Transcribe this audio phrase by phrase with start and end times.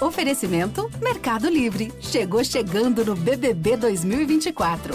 [0.00, 1.92] Oferecimento Mercado Livre.
[2.00, 4.94] Chegou chegando no BBB 2024.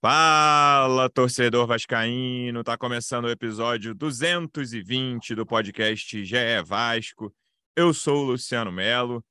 [0.00, 2.64] Fala, torcedor vascaíno!
[2.64, 7.32] Tá começando o episódio 220 do podcast GE Vasco.
[7.76, 9.24] Eu sou o Luciano Melo.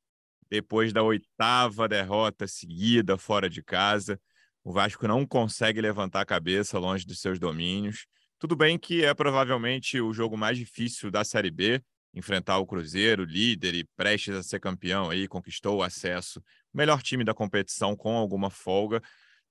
[0.50, 4.18] Depois da oitava derrota seguida fora de casa,
[4.64, 8.08] o Vasco não consegue levantar a cabeça longe dos seus domínios.
[8.42, 11.80] Tudo bem que é provavelmente o jogo mais difícil da Série B,
[12.12, 16.44] enfrentar o Cruzeiro, líder e prestes a ser campeão aí, conquistou o acesso,
[16.74, 19.00] melhor time da competição com alguma folga,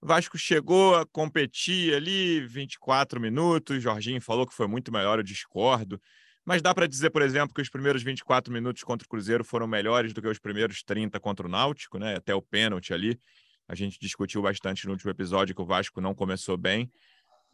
[0.03, 3.81] o Vasco chegou a competir ali 24 minutos.
[3.81, 6.03] Jorginho falou que foi muito melhor, eu discordo.
[6.45, 9.69] Mas dá para dizer, por exemplo, que os primeiros 24 minutos contra o Cruzeiro foram
[9.69, 12.17] melhores do que os primeiros 30 contra o Náutico, né?
[12.17, 13.21] Até o pênalti ali.
[13.69, 16.91] A gente discutiu bastante no último episódio que o Vasco não começou bem.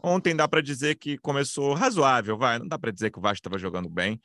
[0.02, 2.58] Ontem dá para dizer que começou razoável, vai.
[2.58, 4.20] Não dá para dizer que o Vasco estava jogando bem,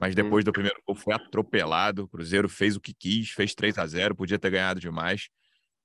[0.00, 2.04] mas depois do primeiro gol foi atropelado.
[2.04, 5.28] O Cruzeiro fez o que quis, fez 3 a 0 podia ter ganhado demais.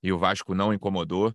[0.01, 1.33] E o Vasco não incomodou.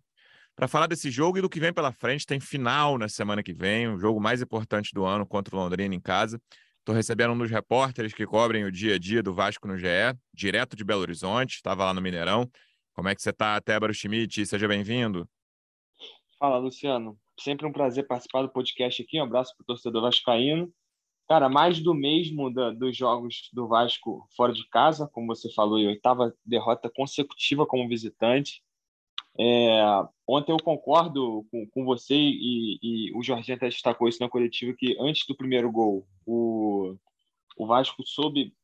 [0.55, 3.52] Para falar desse jogo e do que vem pela frente, tem final na semana que
[3.52, 6.41] vem, o jogo mais importante do ano contra o Londrina em casa.
[6.78, 9.86] Estou recebendo um dos repórteres que cobrem o dia a dia do Vasco no GE,
[10.34, 12.50] direto de Belo Horizonte, estava lá no Mineirão.
[12.92, 14.44] Como é que você está, Tébaro Schmidt?
[14.44, 15.28] Seja bem-vindo.
[16.41, 17.19] Fala, Luciano.
[17.38, 19.20] Sempre um prazer participar do podcast aqui.
[19.20, 20.72] Um abraço para o torcedor vascaíno.
[21.28, 25.78] Cara, mais do mesmo da, dos jogos do Vasco fora de casa, como você falou,
[25.78, 28.62] e oitava derrota consecutiva como visitante.
[29.38, 29.82] É,
[30.27, 34.75] ontem eu concordo com, com você e, e, o Jorginho até destacou isso na coletiva,
[34.77, 36.97] que antes do primeiro gol, o,
[37.58, 38.54] o Vasco soube,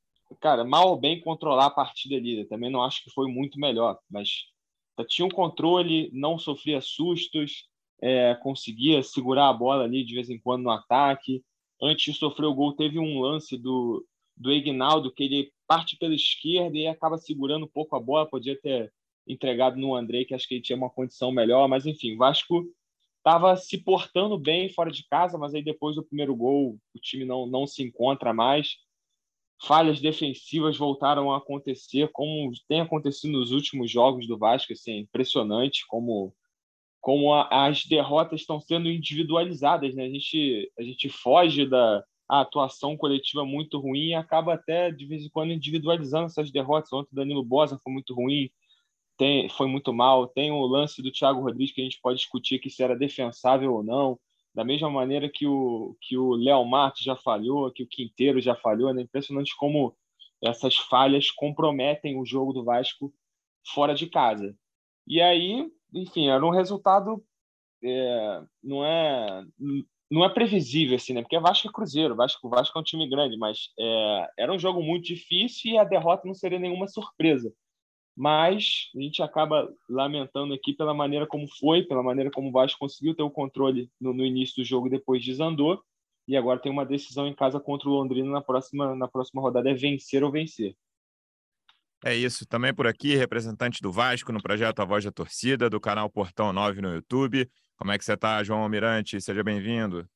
[0.41, 2.47] cara, mal ou bem controlar a partida ali.
[2.47, 4.47] Também não acho que foi muito melhor, mas
[5.05, 7.69] tinha um controle, não sofria sustos,
[8.01, 11.43] é, conseguia segurar a bola ali de vez em quando no ataque.
[11.81, 14.05] Antes de sofrer o gol, teve um lance do,
[14.37, 18.59] do Ignaldo que ele parte pela esquerda e acaba segurando um pouco a bola, podia
[18.61, 18.93] ter
[19.27, 22.65] entregado no André, que acho que ele tinha uma condição melhor, mas enfim, o Vasco
[23.19, 27.25] estava se portando bem fora de casa, mas aí depois do primeiro gol o time
[27.25, 28.77] não, não se encontra mais.
[29.63, 35.87] Falhas defensivas voltaram a acontecer, como tem acontecido nos últimos jogos do Vasco, assim, impressionante
[35.89, 36.35] como
[37.01, 40.07] como a, as derrotas estão sendo individualizadas, né?
[40.07, 45.25] A gente a gente foge da atuação coletiva muito ruim e acaba até de vez
[45.25, 46.93] em quando individualizando essas derrotas.
[46.93, 48.51] Ontem o Danilo Bosa foi muito ruim,
[49.17, 50.27] tem, foi muito mal.
[50.29, 53.75] Tem o lance do Thiago Rodrigues que a gente pode discutir que se era defensável
[53.75, 54.19] ou não.
[54.57, 58.57] Da mesma maneira que o que o Léo Matos já falhou, que o Quinteiro já
[58.57, 59.03] falhou, né?
[59.03, 59.95] Impressionante como
[60.43, 63.13] essas falhas comprometem o jogo do Vasco
[63.75, 64.57] fora de casa.
[65.07, 67.23] E aí, enfim, era um resultado
[67.85, 69.45] é, não é
[70.11, 71.21] não é previsível assim, né?
[71.21, 74.83] Porque Vasco é Cruzeiro, Vasco, Vasco é um time grande, mas é, era um jogo
[74.83, 77.53] muito difícil e a derrota não seria nenhuma surpresa
[78.17, 82.79] mas a gente acaba lamentando aqui pela maneira como foi, pela maneira como o Vasco
[82.79, 85.83] conseguiu ter o controle no, no início do jogo, depois desandou,
[86.27, 89.71] e agora tem uma decisão em casa contra o Londrina na próxima, na próxima rodada,
[89.71, 90.75] é vencer ou vencer.
[92.05, 95.81] É isso, também por aqui, representante do Vasco no projeto A Voz da Torcida, do
[95.81, 97.51] canal Portão 9 no YouTube.
[97.77, 99.21] Como é que você está, João Almirante?
[99.21, 100.09] Seja bem-vindo.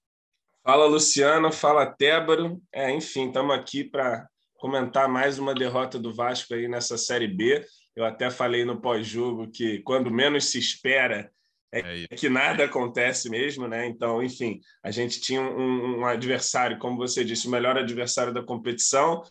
[0.63, 1.51] Fala, Luciano.
[1.51, 2.61] Fala, Tébaro.
[2.73, 7.65] É, enfim, estamos aqui para comentar mais uma derrota do Vasco aí nessa Série B.
[8.01, 11.31] Eu até falei no pós-jogo que quando menos se espera
[11.73, 13.87] é, é que nada acontece mesmo, né?
[13.87, 18.43] Então, enfim, a gente tinha um, um, adversário, como você disse, o melhor adversário da
[18.43, 19.23] competição,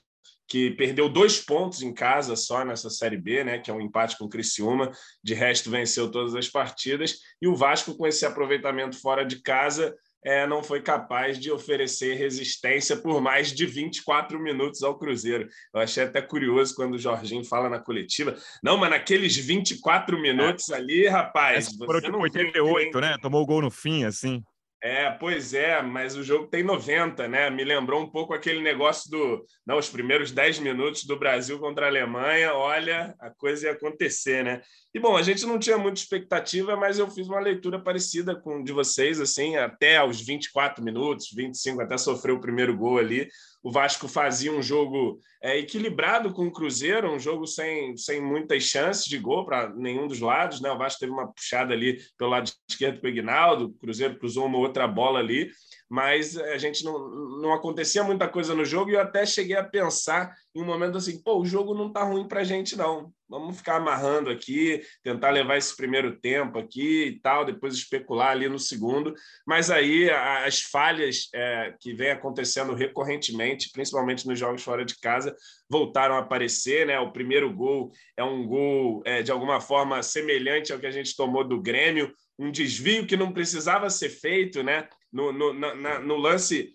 [0.48, 3.60] que perdeu dois pontos em casa só nessa Série B, né?
[3.60, 4.92] Que é um empate com o Criciúma.
[5.24, 7.18] De resto, venceu todas as partidas.
[7.42, 12.16] E o Vasco, com esse aproveitamento fora de casa, é, não foi capaz de oferecer
[12.16, 15.48] resistência por mais de 24 minutos ao Cruzeiro.
[15.74, 18.36] Eu achei até curioso quando o Jorginho fala na coletiva.
[18.64, 20.76] Não, mas naqueles 24 minutos é.
[20.76, 21.68] ali, rapaz.
[21.68, 23.18] É, foram tipo 88, né?
[23.22, 24.44] Tomou o gol no fim, assim.
[24.82, 27.50] É, pois é, mas o jogo tem 90, né?
[27.50, 29.46] Me lembrou um pouco aquele negócio do.
[29.66, 34.42] Não, os primeiros 10 minutos do Brasil contra a Alemanha, olha, a coisa ia acontecer,
[34.42, 34.62] né?
[34.94, 38.64] E bom, a gente não tinha muita expectativa, mas eu fiz uma leitura parecida com
[38.64, 43.28] de vocês, assim, até aos 24 minutos, 25, até sofreu o primeiro gol ali
[43.62, 48.64] o Vasco fazia um jogo é, equilibrado com o Cruzeiro, um jogo sem, sem muitas
[48.64, 50.62] chances de gol para nenhum dos lados.
[50.62, 50.72] Né?
[50.72, 54.46] O Vasco teve uma puxada ali pelo lado esquerdo para o Ignaldo, o Cruzeiro cruzou
[54.46, 55.52] uma outra outra bola ali,
[55.90, 57.10] mas a gente não,
[57.42, 60.98] não acontecia muita coisa no jogo e eu até cheguei a pensar em um momento
[60.98, 64.82] assim, pô, o jogo não tá ruim para a gente não, vamos ficar amarrando aqui,
[65.04, 69.14] tentar levar esse primeiro tempo aqui e tal, depois especular ali no segundo,
[69.48, 75.36] mas aí as falhas é, que vem acontecendo recorrentemente, principalmente nos jogos fora de casa,
[75.70, 77.00] voltaram a aparecer, né?
[77.00, 81.16] O primeiro gol é um gol é, de alguma forma semelhante ao que a gente
[81.16, 84.88] tomou do Grêmio, um desvio que não precisava ser feito, né?
[85.12, 86.74] No, no, na, no lance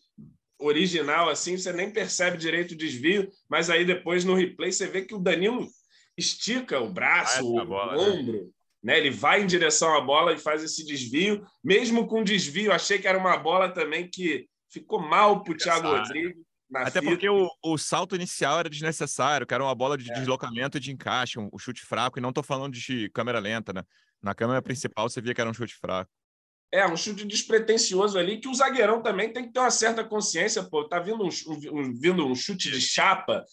[0.58, 5.02] original, assim, você nem percebe direito o desvio, mas aí depois no replay você vê
[5.02, 5.68] que o Danilo
[6.16, 8.18] estica o braço, o, bola, o né?
[8.18, 8.48] ombro, né?
[8.82, 8.98] né?
[8.98, 11.44] Ele vai em direção à bola e faz esse desvio.
[11.62, 15.88] Mesmo com desvio, achei que era uma bola também que ficou mal para o Thiago
[15.88, 16.42] Rodrigues.
[16.74, 17.12] Até fita.
[17.12, 20.14] porque o, o, salto inicial era desnecessário, que era uma bola de é.
[20.14, 23.72] deslocamento e de encaixe, um, um, chute fraco, e não estou falando de câmera lenta,
[23.72, 23.84] né?
[24.20, 26.10] Na câmera principal você via que era um chute fraco.
[26.74, 30.60] É, um chute despretensioso ali, que o zagueirão também tem que ter uma certa consciência,
[30.64, 30.82] pô.
[30.88, 31.28] Tá vindo um,
[31.72, 33.44] um vindo um chute de chapa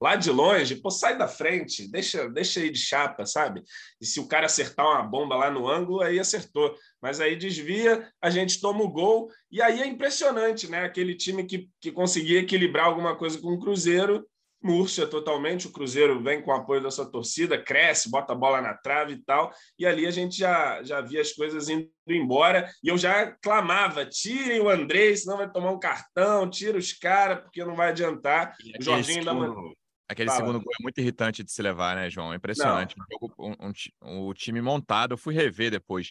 [0.00, 3.64] lá de longe, pô, sai da frente, deixa, deixa aí de chapa, sabe?
[4.00, 6.72] E se o cara acertar uma bomba lá no ângulo, aí acertou.
[7.02, 10.84] Mas aí desvia, a gente toma o gol, e aí é impressionante, né?
[10.84, 14.24] Aquele time que, que conseguia equilibrar alguma coisa com o Cruzeiro
[14.62, 15.66] murcha totalmente.
[15.66, 19.14] O Cruzeiro vem com o apoio da sua torcida, cresce, bota a bola na trave
[19.14, 19.52] e tal.
[19.78, 22.70] E ali a gente já, já via as coisas indo embora.
[22.82, 27.40] E eu já clamava: tirem o André, senão vai tomar um cartão, tira os caras,
[27.40, 28.54] porque não vai adiantar.
[28.78, 29.72] O Jorginho ainda mandou.
[30.08, 30.40] Aquele Fala.
[30.40, 32.32] segundo gol é muito irritante de se levar, né, João?
[32.32, 32.94] É impressionante.
[33.38, 33.72] Um, um,
[34.02, 36.10] um, o time montado, eu fui rever depois.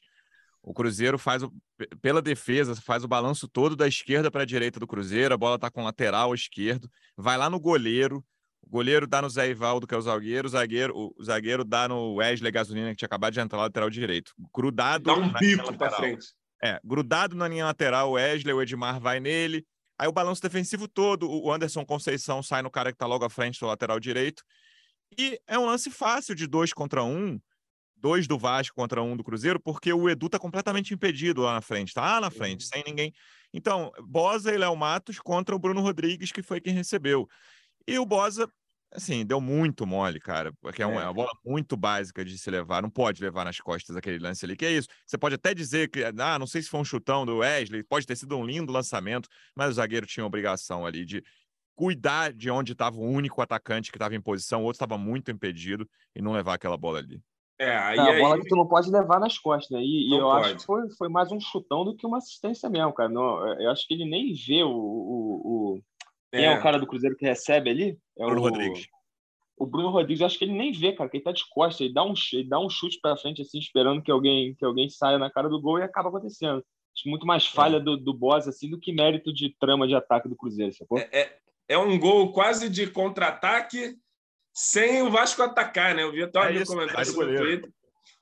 [0.62, 1.52] O Cruzeiro faz o,
[2.00, 5.56] pela defesa, faz o balanço todo da esquerda para a direita do Cruzeiro, a bola
[5.56, 8.24] está com lateral esquerdo, vai lá no goleiro,
[8.68, 11.88] o goleiro dá no Zé Ivaldo, que é o zagueiro, o zagueiro, o zagueiro dá
[11.88, 14.34] no Wesley Gasolina, que tinha acabado de entrar lateral direito.
[14.54, 15.06] Grudado.
[15.06, 16.28] Dá um bico para frente.
[16.62, 19.66] É, grudado na linha lateral, o Wesley, o Edmar vai nele.
[19.98, 23.30] Aí o balanço defensivo todo, o Anderson Conceição sai no cara que tá logo à
[23.30, 24.44] frente do lateral direito.
[25.18, 27.40] E é um lance fácil de dois contra um,
[27.96, 31.62] dois do Vasco contra um do Cruzeiro, porque o Edu tá completamente impedido lá na
[31.62, 33.14] frente, tá lá na frente, sem ninguém.
[33.54, 37.28] Então, Bosa e Léo Matos contra o Bruno Rodrigues, que foi quem recebeu.
[37.88, 38.51] E o Bosa,
[38.92, 42.51] assim, deu muito mole, cara, porque é uma, é uma, bola muito básica de se
[42.51, 44.89] levar, não pode levar nas costas aquele lance ali, que é isso.
[45.06, 48.06] Você pode até dizer que, ah, não sei se foi um chutão do Wesley, pode
[48.06, 51.24] ter sido um lindo lançamento, mas o zagueiro tinha a obrigação ali de
[51.75, 55.31] cuidar de onde estava o único atacante que estava em posição, o outro estava muito
[55.31, 57.22] impedido e não levar aquela bola ali.
[57.60, 58.42] É, aí, é a bola aí...
[58.42, 59.83] que tu não pode levar nas costas, né?
[59.83, 60.45] E, e eu pode.
[60.45, 63.10] acho que foi, foi mais um chutão do que uma assistência mesmo, cara.
[63.10, 65.81] Não, eu acho que ele nem vê o, o, o
[66.38, 66.54] quem é.
[66.54, 66.57] é.
[66.57, 67.98] o cara do Cruzeiro que recebe ali?
[68.18, 68.88] É Bruno o, Rodrigues.
[69.57, 71.81] O Bruno Rodrigues, eu acho que ele nem vê, cara, que ele tá de costas,
[71.81, 74.89] ele dá um, ele dá um chute para frente, assim, esperando que alguém, que alguém
[74.89, 76.63] saia na cara do gol e acaba acontecendo.
[76.95, 77.80] Acho muito mais falha é.
[77.80, 80.98] do, do Boss, assim, do que mérito de trama de ataque do Cruzeiro, sacou?
[81.00, 81.38] É, é,
[81.69, 83.95] é um gol quase de contra-ataque
[84.54, 86.04] sem o Vasco atacar, né?
[86.04, 87.72] Eu vi até um é comentário no Twitter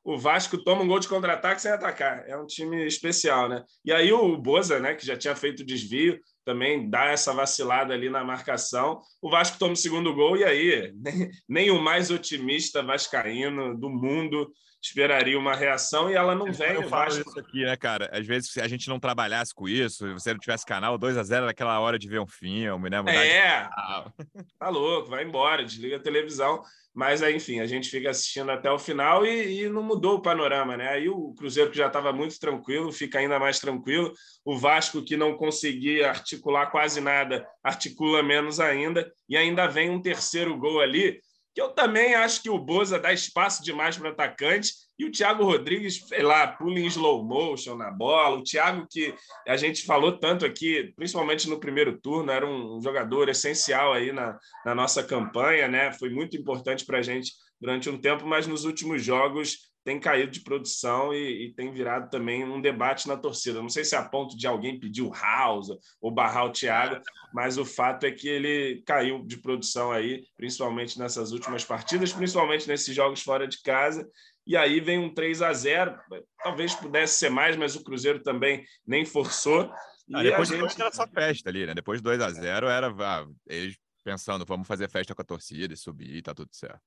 [0.06, 2.24] o Vasco toma um gol de contra-ataque sem atacar.
[2.30, 3.64] É um time especial, né?
[3.84, 8.10] E aí o Boza, né, que já tinha feito desvio, também dá essa vacilada ali
[8.10, 9.02] na marcação.
[9.22, 13.90] O Vasco toma o segundo gol e aí nem, nem o mais otimista vascaíno do
[13.90, 14.50] mundo
[14.86, 16.74] esperaria uma reação e ela não vem.
[16.74, 17.30] Eu falo Vasco...
[17.30, 18.10] isso aqui, né, cara?
[18.14, 21.18] Às vezes, se a gente não trabalhasse com isso, se você não tivesse canal 2
[21.18, 23.00] a 0 naquela hora de ver um filme, né?
[23.00, 23.68] Mudar é,
[24.60, 26.62] tá louco, vai embora, desliga a televisão.
[26.94, 30.78] Mas, enfim, a gente fica assistindo até o final e, e não mudou o panorama,
[30.78, 30.92] né?
[30.92, 34.14] Aí o Cruzeiro, que já estava muito tranquilo, fica ainda mais tranquilo.
[34.46, 39.12] O Vasco, que não conseguia articular quase nada, articula menos ainda.
[39.28, 41.20] E ainda vem um terceiro gol ali,
[41.56, 45.12] que eu também acho que o Boza dá espaço demais para o atacante e o
[45.12, 48.38] Thiago Rodrigues, sei lá, pula em slow motion na bola.
[48.38, 49.16] O Thiago, que
[49.48, 54.38] a gente falou tanto aqui, principalmente no primeiro turno, era um jogador essencial aí na,
[54.66, 55.94] na nossa campanha, né?
[55.94, 60.32] Foi muito importante para a gente durante um tempo, mas nos últimos jogos tem caído
[60.32, 63.62] de produção e, e, tem virado também um debate na torcida.
[63.62, 65.70] Não sei se é a ponto de alguém pedir o House
[66.02, 67.00] ou barrar o Thiago,
[67.32, 72.68] mas o fato é que ele caiu de produção aí, principalmente nessas últimas partidas, principalmente
[72.68, 74.10] nesses jogos fora de casa
[74.48, 75.98] e aí vem um 3 a 0
[76.44, 79.72] talvez pudesse ser mais, mas o Cruzeiro também nem forçou.
[80.14, 80.82] Ah, depois gente...
[80.82, 81.74] era só festa ali, né?
[81.74, 85.78] Depois 2 a 0 era ah, eles pensando, vamos fazer festa com a torcida e
[85.78, 86.82] subir, tá tudo certo.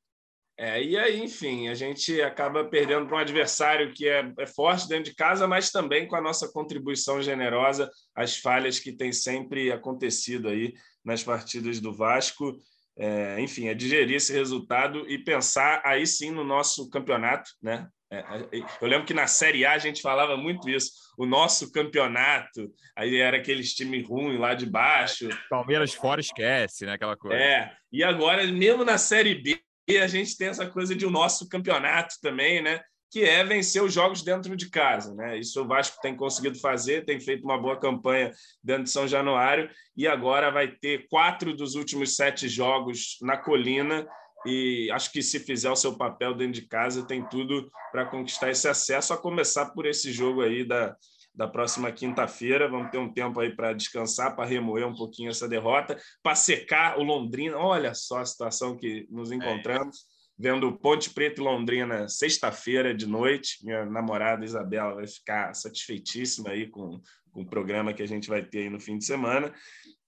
[0.59, 4.88] É, e aí, enfim, a gente acaba perdendo para um adversário que é, é, forte
[4.88, 9.71] dentro de casa, mas também com a nossa contribuição generosa, as falhas que tem sempre
[9.71, 10.75] acontecido aí
[11.05, 12.59] nas partidas do Vasco
[12.99, 17.87] é, enfim, é digerir esse resultado e pensar aí sim no nosso campeonato, né?
[18.11, 18.49] É, é,
[18.81, 20.91] eu lembro que na Série A a gente falava muito isso.
[21.17, 25.29] O nosso campeonato, aí era aqueles time ruim lá de baixo.
[25.49, 26.95] Palmeiras fora esquece, né?
[26.95, 27.37] Aquela coisa.
[27.37, 29.61] É, e agora, mesmo na Série B,
[29.97, 32.80] a gente tem essa coisa de o nosso campeonato também, né?
[33.11, 35.38] Que é vencer os jogos dentro de casa, né?
[35.38, 38.30] Isso o Vasco tem conseguido fazer, tem feito uma boa campanha
[38.62, 44.07] dentro de São Januário e agora vai ter quatro dos últimos sete jogos na Colina
[44.47, 48.50] e acho que se fizer o seu papel dentro de casa, tem tudo para conquistar
[48.50, 50.95] esse acesso, a começar por esse jogo aí da,
[51.35, 52.69] da próxima quinta-feira.
[52.69, 56.99] Vamos ter um tempo aí para descansar, para remoer um pouquinho essa derrota, para secar
[56.99, 57.57] o Londrina.
[57.57, 59.97] Olha só a situação que nos encontramos.
[60.15, 60.19] É.
[60.41, 63.59] Vendo Ponte Preta e Londrina sexta-feira de noite.
[63.65, 67.01] Minha namorada Isabela vai ficar satisfeitíssima aí com,
[67.33, 69.53] com o programa que a gente vai ter aí no fim de semana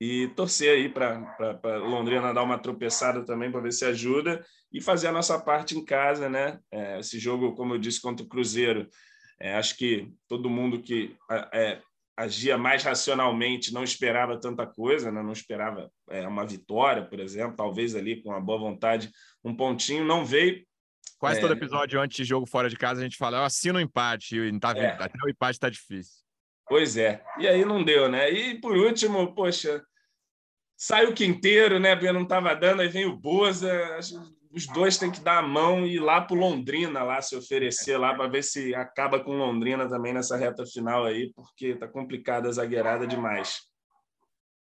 [0.00, 5.09] e torcer aí para Londrina dar uma tropeçada também para ver se ajuda e fazer
[5.09, 6.59] a nossa parte em casa, né?
[6.71, 8.89] É, esse jogo, como eu disse, contra o Cruzeiro,
[9.40, 11.16] é, acho que todo mundo que
[11.52, 11.80] é,
[12.16, 15.23] agia mais racionalmente não esperava tanta coisa, né?
[15.23, 19.11] não esperava é, uma vitória, por exemplo, talvez ali com a boa vontade
[19.42, 20.62] um pontinho, não veio.
[21.18, 21.56] Quase todo é.
[21.56, 24.37] episódio antes de jogo fora de casa a gente fala, eu assino o um empate,
[24.37, 24.88] e tá, é.
[24.88, 26.20] até o empate está difícil.
[26.68, 27.23] Pois é.
[27.38, 28.30] E aí não deu, né?
[28.30, 29.82] E por último, poxa,
[30.76, 31.97] sai o Quinteiro, né?
[31.97, 33.99] Porque não estava dando, aí vem o Boza.
[34.52, 37.97] Os dois têm que dar a mão e ir lá para Londrina, lá se oferecer
[37.97, 42.49] lá para ver se acaba com Londrina também nessa reta final aí, porque tá complicada
[42.49, 43.61] a zagueirada demais.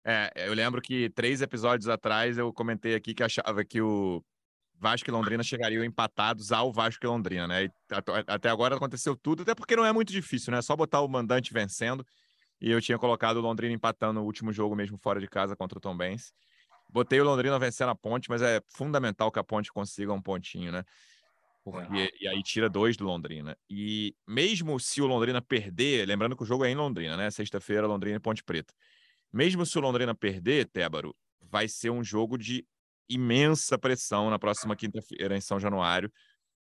[0.05, 4.23] É, eu lembro que três episódios atrás eu comentei aqui que achava que o
[4.81, 7.65] Vasco e Londrina chegariam empatados ao Vasco e Londrina, né?
[7.65, 7.71] E
[8.27, 10.57] até agora aconteceu tudo, até porque não é muito difícil, né?
[10.57, 12.05] É só botar o mandante vencendo.
[12.59, 15.77] E eu tinha colocado o Londrina empatando no último jogo mesmo fora de casa contra
[15.77, 16.33] o Tom Benz.
[16.91, 20.71] Botei o Londrina vencendo a ponte, mas é fundamental que a ponte consiga um pontinho,
[20.71, 20.83] né?
[21.63, 22.11] Porque.
[22.19, 23.57] E aí tira dois do Londrina.
[23.69, 27.31] E mesmo se o Londrina perder, lembrando que o jogo é em Londrina, né?
[27.31, 28.73] Sexta-feira, Londrina e Ponte Preta.
[29.31, 32.65] Mesmo se o Londrina perder, Tébaro, vai ser um jogo de
[33.07, 36.11] imensa pressão na próxima quinta-feira em São Januário.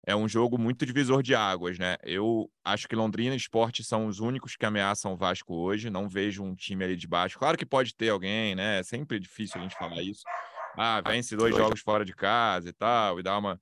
[0.06, 1.96] É um jogo muito divisor de águas, né?
[2.04, 5.90] Eu acho que Londrina e Esporte são os únicos que ameaçam o Vasco hoje.
[5.90, 7.40] Não vejo um time ali de baixo.
[7.40, 8.80] Claro que pode ter alguém, né?
[8.80, 10.24] É sempre difícil a gente falar isso.
[10.78, 13.62] Ah, vence dois jogos fora de casa e tal, e dá uma,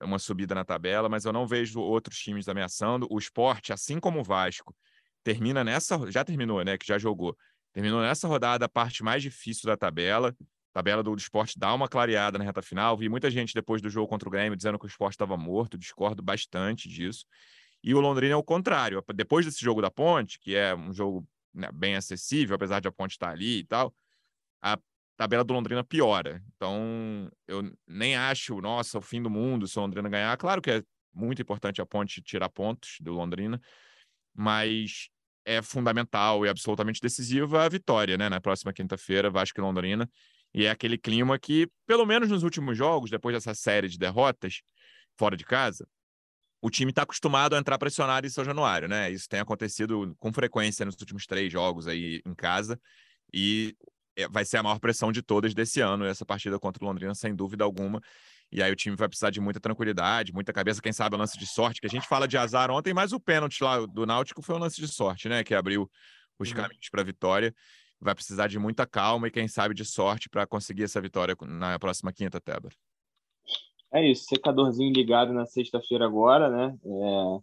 [0.00, 3.08] uma subida na tabela, mas eu não vejo outros times ameaçando.
[3.10, 4.76] O esporte, assim como o Vasco,
[5.24, 5.98] termina nessa.
[6.08, 6.78] Já terminou, né?
[6.78, 7.36] Que já jogou.
[7.72, 10.32] Terminou nessa rodada a parte mais difícil da tabela
[10.74, 12.96] tabela do, esporte dá uma clareada na reta final.
[12.96, 15.78] Vi muita gente depois do jogo contra o Grêmio dizendo que o esporte estava morto,
[15.78, 17.24] discordo bastante disso.
[17.82, 19.02] E o Londrina é o contrário.
[19.14, 22.92] Depois desse jogo da Ponte, que é um jogo né, bem acessível, apesar de a
[22.92, 23.94] Ponte estar ali e tal,
[24.60, 24.76] a
[25.16, 26.42] tabela do Londrina piora.
[26.56, 30.36] Então, eu nem acho, nossa, o fim do mundo se o Londrina ganhar.
[30.36, 30.82] Claro que é
[31.14, 33.60] muito importante a Ponte tirar pontos do Londrina,
[34.34, 35.08] mas
[35.44, 38.28] é fundamental e absolutamente decisiva a vitória, né?
[38.28, 40.10] Na próxima quinta-feira, Vasco e Londrina.
[40.54, 44.62] E é aquele clima que, pelo menos nos últimos jogos, depois dessa série de derrotas
[45.18, 45.86] fora de casa,
[46.62, 49.10] o time está acostumado a entrar pressionado em São Januário, né?
[49.10, 52.80] Isso tem acontecido com frequência nos últimos três jogos aí em casa.
[53.32, 53.76] E
[54.16, 57.14] é, vai ser a maior pressão de todas desse ano, essa partida contra o Londrina,
[57.14, 58.00] sem dúvida alguma.
[58.50, 61.36] E aí o time vai precisar de muita tranquilidade, muita cabeça, quem sabe o lance
[61.36, 64.40] de sorte, que a gente fala de azar ontem, mas o pênalti lá do Náutico
[64.40, 65.42] foi um lance de sorte, né?
[65.42, 65.90] Que abriu
[66.38, 66.54] os uhum.
[66.54, 67.54] caminhos para a vitória
[68.00, 71.78] vai precisar de muita calma e, quem sabe, de sorte para conseguir essa vitória na
[71.78, 72.74] próxima quinta, Tébora.
[73.92, 76.76] É isso, secadorzinho ligado na sexta-feira agora, né?
[76.84, 77.38] É...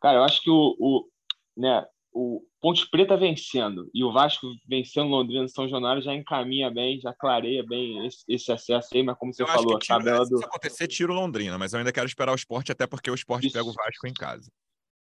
[0.00, 1.08] Cara, eu acho que o, o,
[1.56, 1.82] né,
[2.12, 7.00] o Ponte Preta vencendo e o Vasco vencendo Londrina e São Januário já encaminha bem,
[7.00, 10.38] já clareia bem esse, esse acesso aí, mas como você eu falou, a tabela do.
[10.38, 13.48] Se acontecer, tiro Londrina, mas eu ainda quero esperar o esporte, até porque o esporte
[13.48, 14.50] isso, pega o Vasco em casa.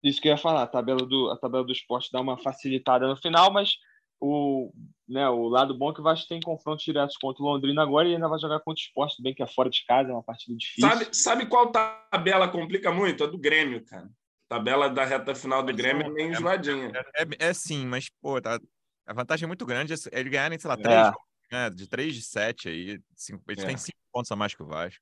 [0.04, 3.08] Isso que eu ia falar, a tabela do, a tabela do esporte dá uma facilitada
[3.08, 3.75] no final, mas
[4.19, 4.72] o,
[5.07, 8.07] né, o lado bom é que o Vasco tem confrontos diretos contra o Londrina agora
[8.07, 10.24] e ainda vai jogar contra o Esporte, bem que é fora de casa, é uma
[10.24, 10.89] partida difícil.
[10.89, 13.24] Sabe, sabe qual tabela complica muito?
[13.24, 14.05] A do Grêmio, cara.
[14.05, 16.91] A tabela da reta final do Grêmio é meio enjoadinha.
[17.15, 18.60] É, é, é, sim, mas, pô, tá,
[19.05, 19.93] a vantagem é muito grande.
[19.93, 21.12] É ele ganhar, sei lá, três é.
[21.51, 23.00] né, de três de sete aí.
[23.15, 23.67] Cinco, eles é.
[23.67, 25.01] têm cinco pontos a mais que o Vasco.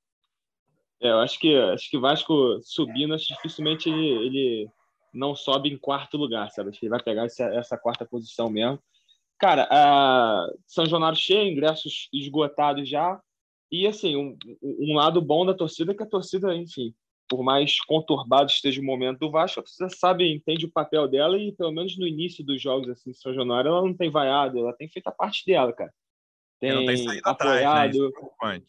[1.01, 4.69] É, eu acho que acho que o Vasco subindo, dificilmente ele, ele
[5.13, 6.69] não sobe em quarto lugar, sabe?
[6.69, 8.81] Acho que ele vai pegar essa, essa quarta posição mesmo.
[9.39, 13.19] Cara, uh, São Januário cheio, ingressos esgotados já.
[13.71, 16.93] E, assim, um, um, lado bom da torcida é que a torcida, enfim,
[17.27, 21.37] por mais conturbado esteja o momento do Vasco, a torcida sabe, entende o papel dela
[21.37, 24.73] e, pelo menos no início dos jogos, assim, São Januário, ela não tem vaiado, ela
[24.73, 25.91] tem feito a parte dela, cara.
[26.59, 28.07] Tem, tem apoiado.
[28.07, 28.61] Atrás, né?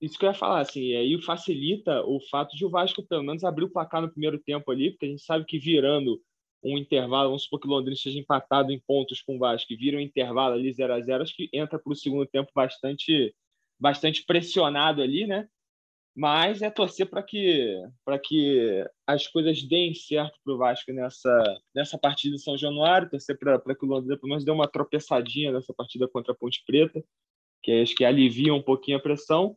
[0.00, 3.22] isso que eu ia falar, assim, e aí facilita o fato de o Vasco pelo
[3.22, 6.20] menos abrir o placar no primeiro tempo ali, porque a gente sabe que virando
[6.64, 9.76] um intervalo, vamos supor que o Londrina esteja empatado em pontos com o Vasco, e
[9.76, 13.34] vira um intervalo ali 0 a 0 acho que entra para o segundo tempo bastante,
[13.78, 15.48] bastante pressionado ali, né?
[16.16, 21.60] Mas é torcer para que, para que as coisas deem certo para o Vasco nessa,
[21.74, 25.50] nessa partida de São Januário, torcer para que o Londrina pelo menos dê uma tropeçadinha
[25.50, 27.04] nessa partida contra a Ponte Preta,
[27.62, 29.56] que acho que alivia um pouquinho a pressão.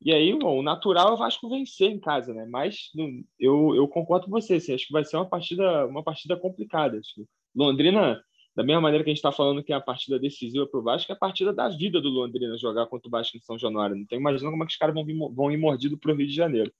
[0.00, 2.46] E aí, bom, o natural é o Vasco vencer em casa, né?
[2.48, 2.90] Mas
[3.38, 6.98] eu, eu concordo com você, assim, acho que vai ser uma partida, uma partida complicada.
[6.98, 8.22] Acho Londrina,
[8.54, 10.82] da mesma maneira que a gente está falando que é a partida decisiva para o
[10.82, 13.96] Vasco, é a partida da vida do Londrina jogar contra o Vasco em São Januário.
[13.96, 16.14] Não tem imaginando como é que os caras vão, vir, vão ir mordidos para o
[16.14, 16.72] Rio de Janeiro.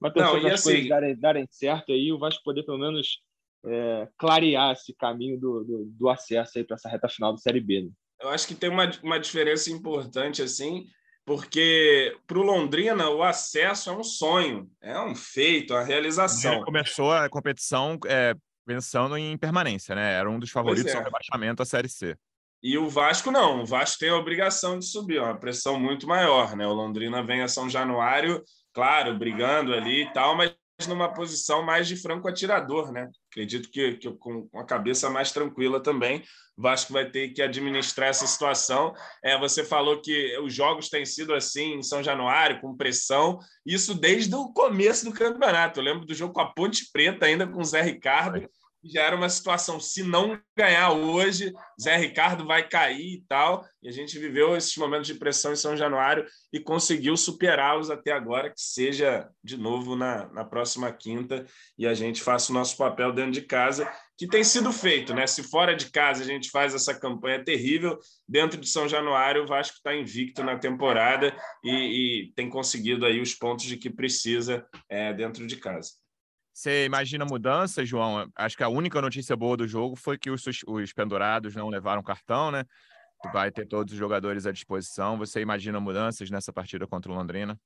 [0.00, 0.70] Mas pensando que as assim...
[0.70, 3.20] coisas darem, darem certo aí, o Vasco poder pelo menos
[3.66, 7.60] é, clarear esse caminho do, do, do acesso aí para essa reta final do Série
[7.60, 7.82] B.
[7.82, 7.90] Né?
[8.20, 10.86] Eu acho que tem uma, uma diferença importante assim
[11.24, 16.54] porque para o Londrina o acesso é um sonho, é um feito, uma realização.
[16.54, 18.34] Ele começou a competição é,
[18.66, 20.14] pensando em permanência, né?
[20.14, 20.96] Era um dos favoritos é.
[20.96, 22.16] ao rebaixamento à Série C.
[22.62, 26.56] E o Vasco não, o Vasco tem a obrigação de subir, uma pressão muito maior,
[26.56, 26.66] né?
[26.66, 30.54] O Londrina vem a São Januário, claro, brigando ali e tal, mas
[30.86, 33.10] numa posição mais de franco atirador, né?
[33.30, 36.22] Acredito que, que com a cabeça mais tranquila também,
[36.56, 38.94] o Vasco vai ter que administrar essa situação.
[39.22, 43.94] É, você falou que os jogos têm sido assim em São Januário, com pressão, isso
[43.94, 45.80] desde o começo do campeonato.
[45.80, 48.48] Eu lembro do jogo com a Ponte Preta, ainda com o Zé Ricardo,
[48.84, 53.64] já era uma situação, se não ganhar hoje, Zé Ricardo vai cair e tal.
[53.82, 58.12] E a gente viveu esses momentos de pressão em São Januário e conseguiu superá-los até
[58.12, 61.46] agora, que seja de novo na, na próxima quinta
[61.78, 65.26] e a gente faça o nosso papel dentro de casa, que tem sido feito, né?
[65.26, 67.98] Se fora de casa a gente faz essa campanha terrível,
[68.28, 71.70] dentro de São Januário o Vasco está invicto na temporada e,
[72.28, 76.03] e, tem conseguido aí os pontos de que precisa é, dentro de casa.
[76.54, 78.30] Você imagina mudanças, João?
[78.36, 82.00] Acho que a única notícia boa do jogo foi que os, os pendurados não levaram
[82.00, 82.64] cartão, né?
[83.32, 85.18] Vai ter todos os jogadores à disposição.
[85.18, 87.58] Você imagina mudanças nessa partida contra o Londrina?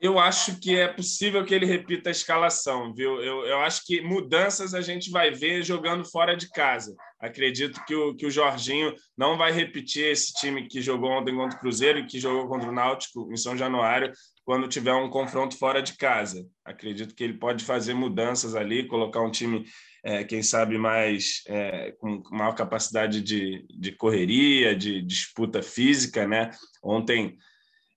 [0.00, 3.20] Eu acho que é possível que ele repita a escalação, viu?
[3.20, 6.94] Eu, eu acho que mudanças a gente vai ver jogando fora de casa.
[7.18, 11.56] Acredito que o, que o Jorginho não vai repetir esse time que jogou ontem contra
[11.56, 14.12] o Cruzeiro e que jogou contra o Náutico em São Januário
[14.46, 16.46] quando tiver um confronto fora de casa.
[16.64, 19.64] Acredito que ele pode fazer mudanças ali, colocar um time,
[20.04, 26.52] é, quem sabe, mais é, com maior capacidade de, de correria, de disputa física, né?
[26.80, 27.36] Ontem,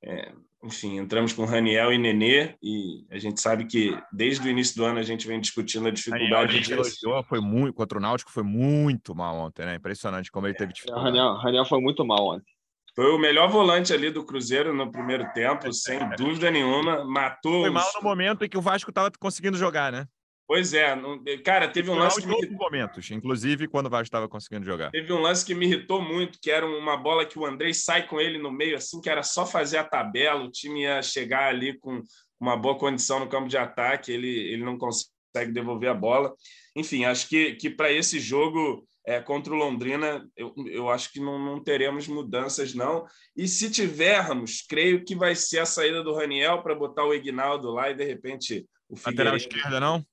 [0.04, 0.34] é,
[0.64, 4.86] enfim, entramos com Raniel e Nenê e a gente sabe que desde o início do
[4.86, 6.60] ano a gente vem discutindo a dificuldade.
[6.62, 7.28] Raniel, de...
[7.28, 9.76] foi muito contra o Náutico, foi muito mal ontem, né?
[9.76, 11.06] Impressionante como ele teve dificuldade.
[11.06, 12.52] Raniel, Raniel foi muito mal ontem.
[13.00, 17.06] Foi o melhor volante ali do Cruzeiro no primeiro tempo, sem dúvida nenhuma.
[17.06, 17.62] Matou.
[17.62, 20.06] Foi mal no momento em que o Vasco estava conseguindo jogar, né?
[20.46, 20.98] Pois é,
[21.46, 22.50] cara, teve um lance que me...
[22.58, 24.92] momentos, inclusive quando o Vasco estava conseguindo jogar.
[24.92, 28.06] Teve um lance que me irritou muito, que era uma bola que o Andrei sai
[28.06, 31.48] com ele no meio, assim, que era só fazer a tabela, o time ia chegar
[31.48, 32.02] ali com
[32.38, 36.34] uma boa condição no campo de ataque, ele, ele não consegue devolver a bola.
[36.76, 41.20] Enfim, acho que, que para esse jogo é, contra o Londrina, eu, eu acho que
[41.20, 43.08] não, não teremos mudanças, não.
[43.36, 47.72] E se tivermos, creio que vai ser a saída do Raniel para botar o Ignaldo
[47.72, 49.32] lá e, de repente, o Figueiredo...
[49.32, 50.06] Lateral esquerda, não?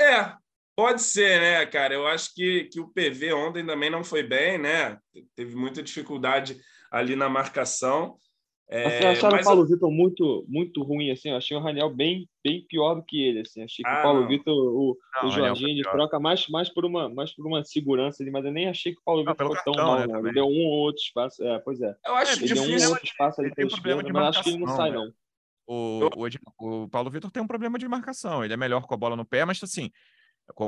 [0.00, 0.32] É,
[0.76, 1.92] pode ser, né, cara?
[1.92, 4.96] Eu acho que, que o PV ontem também não foi bem, né?
[5.34, 6.56] Teve muita dificuldade
[6.92, 8.16] ali na marcação.
[8.70, 9.46] É, eu acharam mas...
[9.46, 11.30] o Paulo Vitor muito, muito ruim, assim.
[11.30, 13.62] Eu achei o Raniel bem, bem pior do que ele, assim.
[13.62, 14.28] Achei que ah, o Paulo não.
[14.28, 18.22] Vitor, o, não, o Jorginho, ele troca mais, mais, por uma, mais por uma segurança
[18.22, 20.20] ali, mas eu nem achei que o Paulo Vitor foi tão mal, né, não.
[20.20, 21.42] Ele deu um ou outro espaço.
[21.42, 21.96] É, pois é.
[22.04, 24.58] Eu acho ele deu um ou outro espaço ali pela esquerda, mas acho que ele
[24.58, 24.96] não sai, né?
[24.96, 25.12] não.
[25.66, 28.44] O, o, o Paulo Vitor tem um problema de marcação.
[28.44, 29.90] Ele é melhor com a bola no pé, mas assim,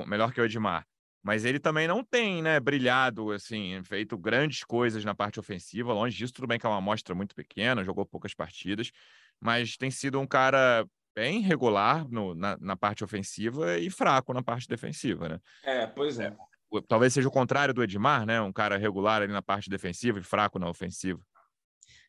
[0.06, 0.86] melhor que o Edmar
[1.22, 5.92] mas ele também não tem, né, brilhado, assim, feito grandes coisas na parte ofensiva.
[5.92, 8.90] Longe disso, tudo bem que é uma amostra muito pequena, jogou poucas partidas,
[9.38, 14.42] mas tem sido um cara bem regular no, na, na, parte ofensiva e fraco na
[14.42, 15.40] parte defensiva, né?
[15.62, 16.26] É, pois é.
[16.26, 16.80] é.
[16.88, 18.40] Talvez seja o contrário do Edmar, né?
[18.40, 21.20] Um cara regular ali na parte defensiva e fraco na ofensiva.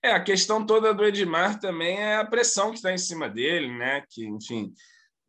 [0.04, 3.72] É, a questão toda do Edmar também é a pressão que está em cima dele,
[3.76, 4.04] né?
[4.10, 4.74] Que, enfim,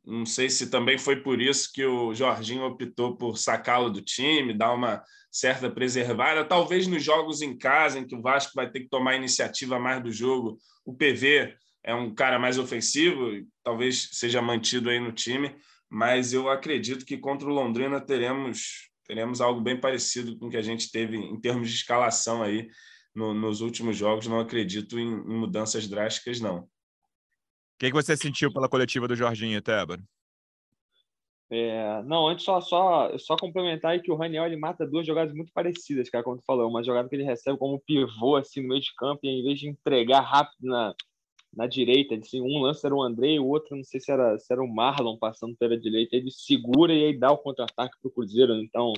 [0.04, 4.52] não sei se também foi por isso que o Jorginho optou por sacá-lo do time,
[4.52, 6.44] dar uma certa preservada.
[6.44, 10.02] Talvez nos jogos em casa, em que o Vasco vai ter que tomar iniciativa mais
[10.02, 13.30] do jogo, o PV é um cara mais ofensivo,
[13.62, 15.54] talvez seja mantido aí no time,
[15.88, 20.56] mas eu acredito que contra o Londrina teremos teremos algo bem parecido com o que
[20.56, 22.68] a gente teve em termos de escalação aí
[23.14, 24.26] no, nos últimos jogos.
[24.26, 26.68] Não acredito em, em mudanças drásticas, não.
[27.83, 30.03] Que, que você sentiu pela coletiva do Jorginho, Tébaro?
[31.51, 35.35] É, não, antes só, só, só complementar aí que o Raniel ele mata duas jogadas
[35.35, 36.71] muito parecidas, cara, como tu falou.
[36.71, 39.59] Uma jogada que ele recebe como pivô, assim, no meio de campo, e em vez
[39.59, 40.95] de entregar rápido na,
[41.55, 44.51] na direita, assim, um lance era o André, o outro não sei se era, se
[44.51, 48.12] era o Marlon passando pela direita, ele segura e aí dá o contra-ataque para o
[48.12, 48.55] Cruzeiro.
[48.55, 48.62] Né?
[48.62, 48.92] Então,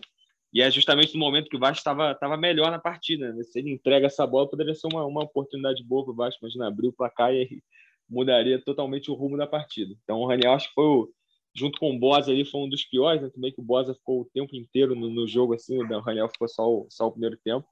[0.52, 3.32] e é justamente no momento que o Vasco estava melhor na partida.
[3.32, 3.42] Né?
[3.44, 6.68] Se ele entrega essa bola, poderia ser uma, uma oportunidade boa para o Vasco, imagina,
[6.68, 7.62] abrir o placar e
[8.08, 9.94] mudaria totalmente o rumo da partida.
[10.02, 11.12] Então, o Raniel acho que foi o
[11.56, 13.30] junto com o Bosa ali, foi um dos piores, né?
[13.30, 16.48] Também que o Bosa ficou o tempo inteiro no, no jogo, assim, o Raniel ficou
[16.48, 17.66] só o, só o primeiro tempo.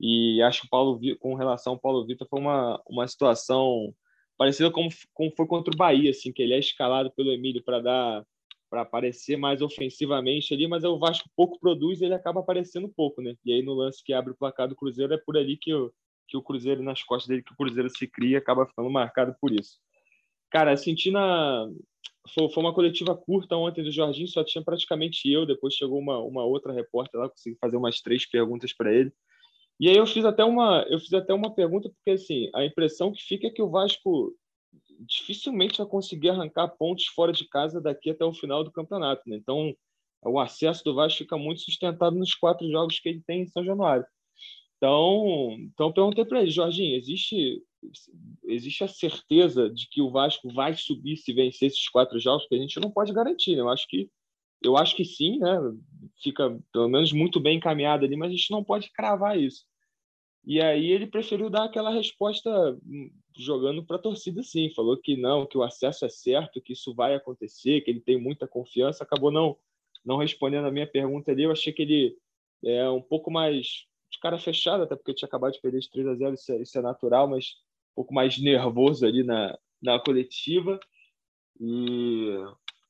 [0.00, 3.94] E acho que o Paulo, com relação ao Paulo Vitor, foi uma, uma situação
[4.36, 7.80] parecida como, como foi contra o Bahia, assim, que ele é escalado pelo Emílio para
[7.80, 8.26] dar
[8.68, 13.22] para aparecer mais ofensivamente ali, mas o Vasco pouco produz e ele acaba aparecendo pouco,
[13.22, 13.36] né?
[13.44, 15.92] E aí no lance que abre o placar do Cruzeiro é por ali que o,
[16.26, 19.52] que o Cruzeiro, nas costas dele, que o Cruzeiro se cria, acaba ficando marcado por
[19.52, 19.78] isso.
[20.50, 21.68] Cara, senti na,
[22.32, 25.44] foi, foi, uma coletiva curta ontem do Jorginho, só tinha praticamente eu.
[25.44, 29.12] Depois chegou uma, uma outra repórter lá, consegui fazer umas três perguntas para ele.
[29.78, 33.12] E aí eu fiz até uma eu fiz até uma pergunta porque assim a impressão
[33.12, 34.32] que fica é que o Vasco
[35.00, 39.22] dificilmente vai conseguir arrancar pontos fora de casa daqui até o final do campeonato.
[39.26, 39.36] Né?
[39.36, 39.74] Então
[40.22, 43.64] o acesso do Vasco fica muito sustentado nos quatro jogos que ele tem em São
[43.64, 44.06] Januário.
[44.76, 47.62] Então, então perguntei para ele, Jorginho, existe
[48.44, 52.54] existe a certeza de que o Vasco vai subir se vencer esses quatro jogos, que
[52.54, 53.56] a gente não pode garantir.
[53.56, 53.60] Né?
[53.60, 54.10] Eu acho que
[54.62, 55.58] eu acho que sim, né?
[56.22, 59.64] Fica pelo menos muito bem encaminhado ali, mas a gente não pode cravar isso.
[60.46, 62.50] E aí ele preferiu dar aquela resposta
[62.86, 64.72] hum, jogando para a torcida, sim.
[64.74, 68.20] Falou que não, que o acesso é certo, que isso vai acontecer, que ele tem
[68.20, 69.04] muita confiança.
[69.04, 69.56] Acabou não
[70.04, 71.44] não respondendo a minha pergunta ali.
[71.44, 72.16] Eu achei que ele
[72.64, 76.06] é um pouco mais de cara fechada, até porque tinha acabado de perder de 3
[76.08, 77.46] a 0, isso é, isso é natural, mas
[77.92, 80.80] um pouco mais nervoso ali na, na coletiva.
[81.60, 82.36] E,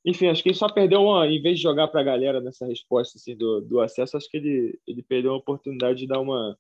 [0.04, 2.66] enfim, acho que ele só perdeu uma, em vez de jogar para a galera nessa
[2.66, 6.58] resposta assim, do, do acesso, acho que ele, ele perdeu a oportunidade de dar uma,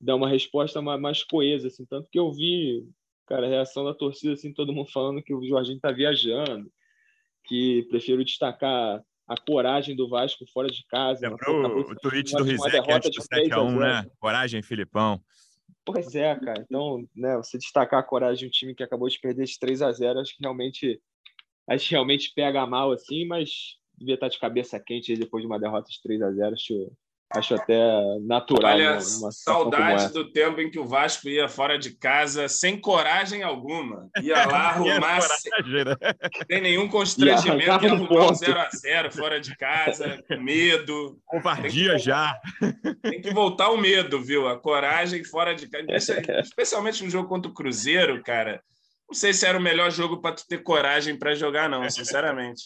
[0.00, 2.88] dar uma resposta mais, coesa, assim, tanto que eu vi,
[3.26, 6.70] cara, a reação da torcida, assim, todo mundo falando que o Jorginho está viajando,
[7.44, 11.28] que prefiro destacar a coragem do Vasco fora de casa.
[11.28, 14.06] Lembrou o, o tweet do Rizek antes do 7x1, né?
[14.18, 15.22] Coragem, Filipão.
[15.84, 16.62] Pois é, cara.
[16.64, 19.82] Então, né, você destacar a coragem de um time que acabou de perder de 3
[19.82, 21.00] a 0 acho que realmente
[21.68, 25.58] acho que realmente pega mal assim, mas devia estar de cabeça quente depois de uma
[25.58, 26.92] derrota de 3 a 0 acho
[27.34, 27.78] Acho até
[28.20, 28.72] natural.
[28.72, 34.08] Olha, saudade do tempo em que o Vasco ia fora de casa sem coragem alguma.
[34.22, 35.96] Ia lá arrumar coragem, né?
[36.50, 41.18] sem nenhum constrangimento, ia arrumar um 0x0 fora de casa, com medo.
[41.24, 42.38] Covardia já.
[43.02, 44.48] Tem que voltar o medo, viu?
[44.48, 46.22] A coragem fora de casa.
[46.40, 48.62] Especialmente no jogo contra o Cruzeiro, cara.
[49.08, 52.62] Não sei se era o melhor jogo para tu ter coragem para jogar, não, sinceramente.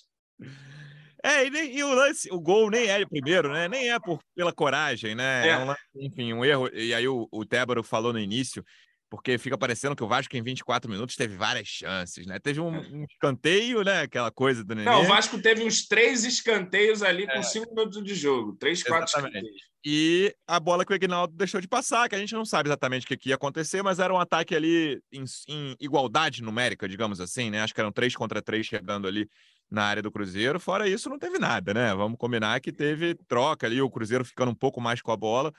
[1.22, 3.68] É, e, nem, e, o lance, o gol nem é primeiro, né?
[3.68, 5.48] Nem é por, pela coragem, né?
[5.48, 5.50] É.
[5.50, 6.68] é um lance, enfim, um erro.
[6.72, 8.64] E aí o, o Tébaro falou no início,
[9.08, 12.38] porque fica parecendo que o Vasco em 24 minutos teve várias chances, né?
[12.38, 14.02] Teve um, um escanteio, né?
[14.02, 14.90] Aquela coisa do Nenê.
[14.90, 17.42] Não, o Vasco teve uns três escanteios ali com é.
[17.42, 18.56] cinco minutos de jogo.
[18.56, 19.36] Três, quatro exatamente.
[19.36, 19.76] escanteios.
[19.88, 23.04] E a bola que o Ignaldo deixou de passar, que a gente não sabe exatamente
[23.04, 27.50] o que, ia acontecer, mas era um ataque ali em, em igualdade numérica, digamos assim,
[27.50, 27.62] né?
[27.62, 29.28] Acho que eram três contra três chegando ali
[29.70, 30.60] na área do Cruzeiro.
[30.60, 31.94] Fora isso, não teve nada, né?
[31.94, 35.52] Vamos combinar que teve troca ali, o Cruzeiro ficando um pouco mais com a bola,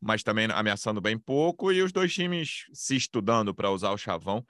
[0.00, 4.44] mas também ameaçando bem pouco, e os dois times se estudando para usar o chavão.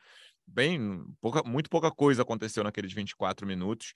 [0.46, 3.94] Bem, pouca, muito pouca coisa aconteceu naqueles 24 minutos.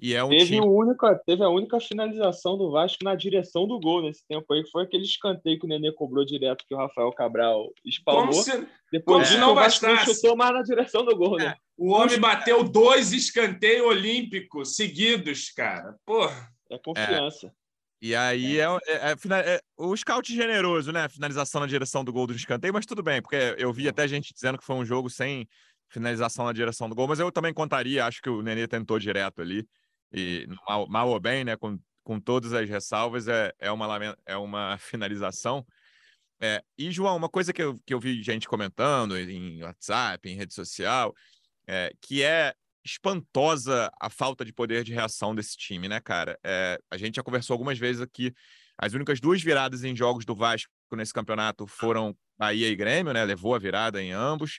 [0.00, 0.60] E é um teve, time...
[0.60, 4.70] única, teve a única finalização do Vasco na direção do gol nesse tempo aí, que
[4.70, 8.32] foi aquele escanteio que o Nenê cobrou direto que o Rafael Cabral espalmou.
[8.32, 10.08] Se, Depois disso, não o Vasco bastasse.
[10.08, 11.48] não chutou mais na direção do gol, né?
[11.48, 11.54] É.
[11.76, 15.94] O homem bateu dois escanteios olímpicos seguidos, cara.
[16.06, 16.48] Porra.
[16.70, 17.48] É confiança.
[17.48, 17.50] É.
[18.02, 21.10] E aí é, é, é, é, o scout generoso, né?
[21.10, 24.32] Finalização na direção do gol do escanteio, mas tudo bem, porque eu vi até gente
[24.32, 25.46] dizendo que foi um jogo sem
[25.90, 29.42] finalização na direção do gol, mas eu também contaria, acho que o Nenê tentou direto
[29.42, 29.66] ali
[30.12, 34.36] e mal, mal ou bem, né, com, com todas as ressalvas, é, é, uma, é
[34.36, 35.66] uma finalização.
[36.40, 40.36] É, e, João, uma coisa que eu, que eu vi gente comentando em WhatsApp, em
[40.36, 41.14] rede social,
[41.66, 46.38] é, que é espantosa a falta de poder de reação desse time, né, cara?
[46.42, 48.32] É, a gente já conversou algumas vezes aqui,
[48.78, 53.22] as únicas duas viradas em jogos do Vasco nesse campeonato foram Bahia e Grêmio, né?
[53.22, 54.58] Levou a virada em ambos.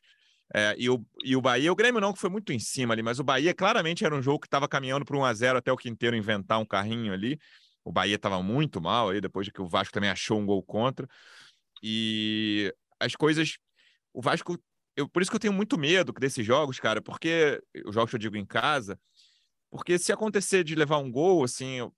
[0.53, 3.01] É, e, o, e o Bahia, o Grêmio não, que foi muito em cima ali,
[3.01, 5.71] mas o Bahia claramente era um jogo que estava caminhando para um a 0 até
[5.71, 7.39] o Quinteiro inventar um carrinho ali.
[7.83, 10.61] O Bahia estava muito mal aí, depois de que o Vasco também achou um gol
[10.61, 11.07] contra.
[11.81, 13.57] E as coisas.
[14.13, 14.57] O Vasco
[14.95, 18.15] eu, por isso que eu tenho muito medo desses jogos, cara, porque os jogos que
[18.15, 18.99] eu digo em casa,
[19.69, 21.89] porque se acontecer de levar um gol, assim,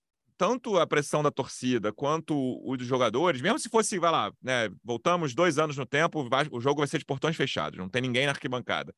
[0.44, 4.70] tanto a pressão da torcida quanto o dos jogadores, mesmo se fosse, vai lá, né,
[4.84, 8.26] voltamos dois anos no tempo, o jogo vai ser de portões fechados, não tem ninguém
[8.26, 8.94] na arquibancada.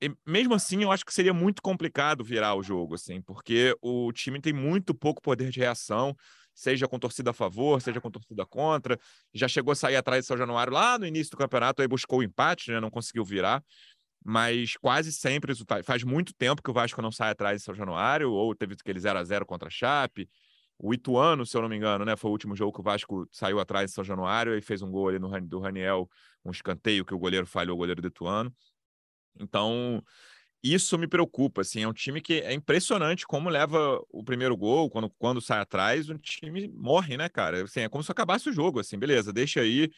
[0.00, 4.12] E mesmo assim, eu acho que seria muito complicado virar o jogo, assim, porque o
[4.12, 6.14] time tem muito pouco poder de reação,
[6.54, 8.96] seja com torcida a favor, seja com torcida contra.
[9.34, 12.20] Já chegou a sair atrás de São Januário lá no início do campeonato, aí buscou
[12.20, 13.60] o empate, né, não conseguiu virar
[14.24, 15.52] mas quase sempre
[15.84, 18.98] faz muito tempo que o Vasco não sai atrás de São Januário, ou teve aquele
[18.98, 20.30] 0 a 0 contra a Chape.
[20.78, 23.28] O Ituano, se eu não me engano, né, foi o último jogo que o Vasco
[23.30, 26.08] saiu atrás de São Januário e fez um gol ali no, do Raniel,
[26.44, 28.54] um escanteio que o goleiro falhou, o goleiro do Ituano.
[29.38, 30.02] Então,
[30.62, 34.88] isso me preocupa, assim, é um time que é impressionante como leva o primeiro gol,
[34.90, 37.64] quando, quando sai atrás, o time morre, né, cara?
[37.64, 39.90] Assim, é como se acabasse o jogo, assim, beleza, deixa aí,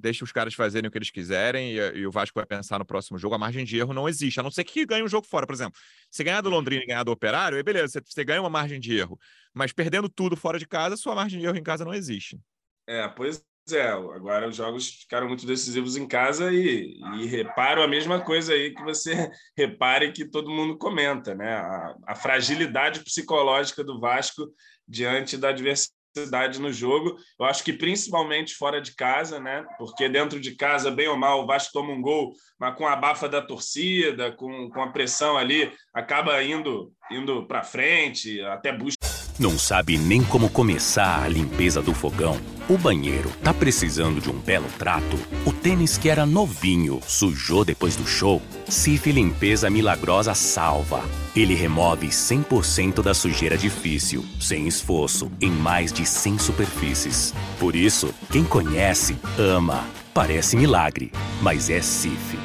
[0.00, 2.84] deixa os caras fazerem o que eles quiserem e, e, o Vasco vai pensar no
[2.84, 3.34] próximo jogo.
[3.34, 5.46] A margem de erro não existe, a não ser que ganhe um jogo fora.
[5.46, 5.78] Por exemplo,
[6.10, 8.80] se ganhar do Londrina e ganhar do Operário, aí beleza, você, você ganha uma margem
[8.80, 9.18] de erro.
[9.54, 12.40] Mas perdendo tudo fora de casa, sua margem de erro em casa não existe.
[12.86, 13.88] É, pois é.
[13.88, 18.74] Agora os jogos ficaram muito decisivos em casa e, e reparo a mesma coisa aí
[18.74, 21.54] que você repare que todo mundo comenta, né?
[21.54, 24.48] A, a fragilidade psicológica do Vasco
[24.88, 27.16] diante da adversidade cidade no jogo.
[27.38, 29.64] Eu acho que principalmente fora de casa, né?
[29.78, 32.96] Porque dentro de casa, bem ou mal, o Vasco toma um gol, mas com a
[32.96, 39.00] bafa da torcida, com, com a pressão ali, acaba indo indo para frente, até busca
[39.40, 42.38] não sabe nem como começar a limpeza do fogão?
[42.70, 45.18] O banheiro tá precisando de um belo trato?
[45.44, 48.40] O tênis que era novinho sujou depois do show?
[48.68, 51.02] Cif Limpeza Milagrosa salva.
[51.34, 57.34] Ele remove 100% da sujeira difícil, sem esforço, em mais de 100 superfícies.
[57.58, 59.84] Por isso, quem conhece, ama.
[60.14, 61.10] Parece milagre,
[61.42, 62.38] mas é Cif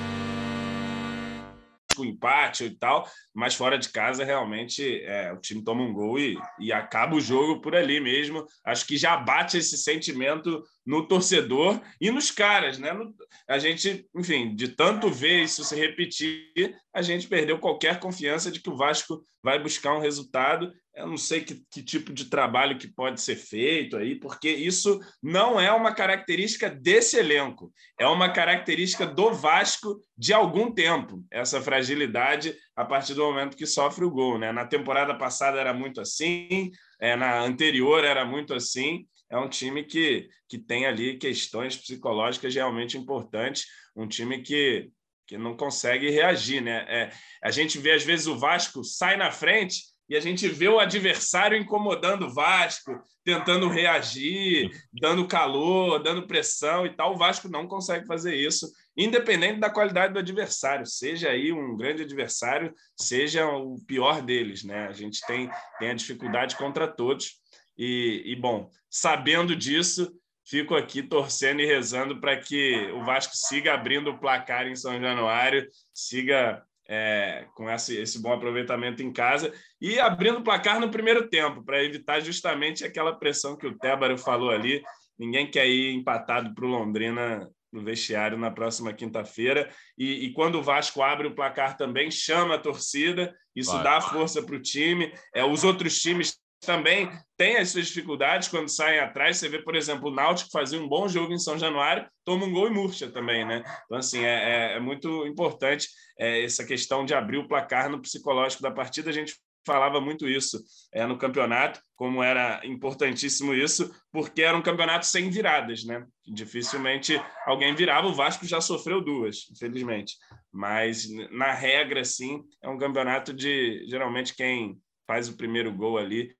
[1.97, 6.17] o empate e tal, mas fora de casa, realmente, é, o time toma um gol
[6.17, 8.45] e, e acaba o jogo por ali mesmo.
[8.63, 12.93] Acho que já bate esse sentimento no torcedor e nos caras, né?
[12.93, 13.13] No,
[13.49, 18.61] a gente, enfim, de tanto ver isso se repetir, a gente perdeu qualquer confiança de
[18.61, 20.71] que o Vasco vai buscar um resultado.
[20.95, 24.99] Eu não sei que, que tipo de trabalho que pode ser feito aí, porque isso
[25.21, 27.69] não é uma característica desse elenco,
[27.99, 33.65] é uma característica do Vasco de algum tempo, essa fragilidade a partir do momento que
[33.65, 34.37] sofre o gol.
[34.37, 34.51] Né?
[34.51, 39.83] Na temporada passada era muito assim, é, na anterior era muito assim é um time
[39.83, 44.89] que, que tem ali questões psicológicas realmente importantes, um time que,
[45.27, 46.61] que não consegue reagir.
[46.61, 46.85] Né?
[46.87, 47.11] É,
[47.43, 50.79] a gente vê, às vezes, o Vasco sai na frente e a gente vê o
[50.79, 57.13] adversário incomodando o Vasco, tentando reagir, dando calor, dando pressão e tal.
[57.13, 62.03] O Vasco não consegue fazer isso, independente da qualidade do adversário, seja aí um grande
[62.03, 64.63] adversário, seja o pior deles.
[64.63, 64.87] Né?
[64.87, 67.41] A gente tem, tem a dificuldade contra todos.
[67.75, 70.13] E, e, bom, sabendo disso,
[70.45, 75.01] fico aqui torcendo e rezando para que o Vasco siga abrindo o placar em São
[75.01, 80.89] Januário, siga é, com esse, esse bom aproveitamento em casa e abrindo o placar no
[80.89, 84.83] primeiro tempo, para evitar justamente aquela pressão que o Tébaro falou ali.
[85.17, 89.69] Ninguém quer ir empatado para o Londrina no vestiário na próxima quinta-feira.
[89.97, 94.01] E, e, quando o Vasco abre o placar também, chama a torcida, isso vai, dá
[94.01, 95.13] força para o time.
[95.33, 99.37] É, os outros times também tem as suas dificuldades quando saem atrás.
[99.37, 102.51] Você vê, por exemplo, o Náutico fazia um bom jogo em São Januário, toma um
[102.51, 103.63] gol e murcha também, né?
[103.85, 105.87] Então, assim, é, é, é muito importante
[106.19, 109.09] é, essa questão de abrir o placar no psicológico da partida.
[109.09, 110.63] A gente falava muito isso
[110.93, 116.05] é, no campeonato, como era importantíssimo isso, porque era um campeonato sem viradas, né?
[116.25, 120.15] Dificilmente alguém virava, o Vasco já sofreu duas, infelizmente.
[120.51, 126.33] Mas, na regra, sim, é um campeonato de, geralmente, quem faz o primeiro gol ali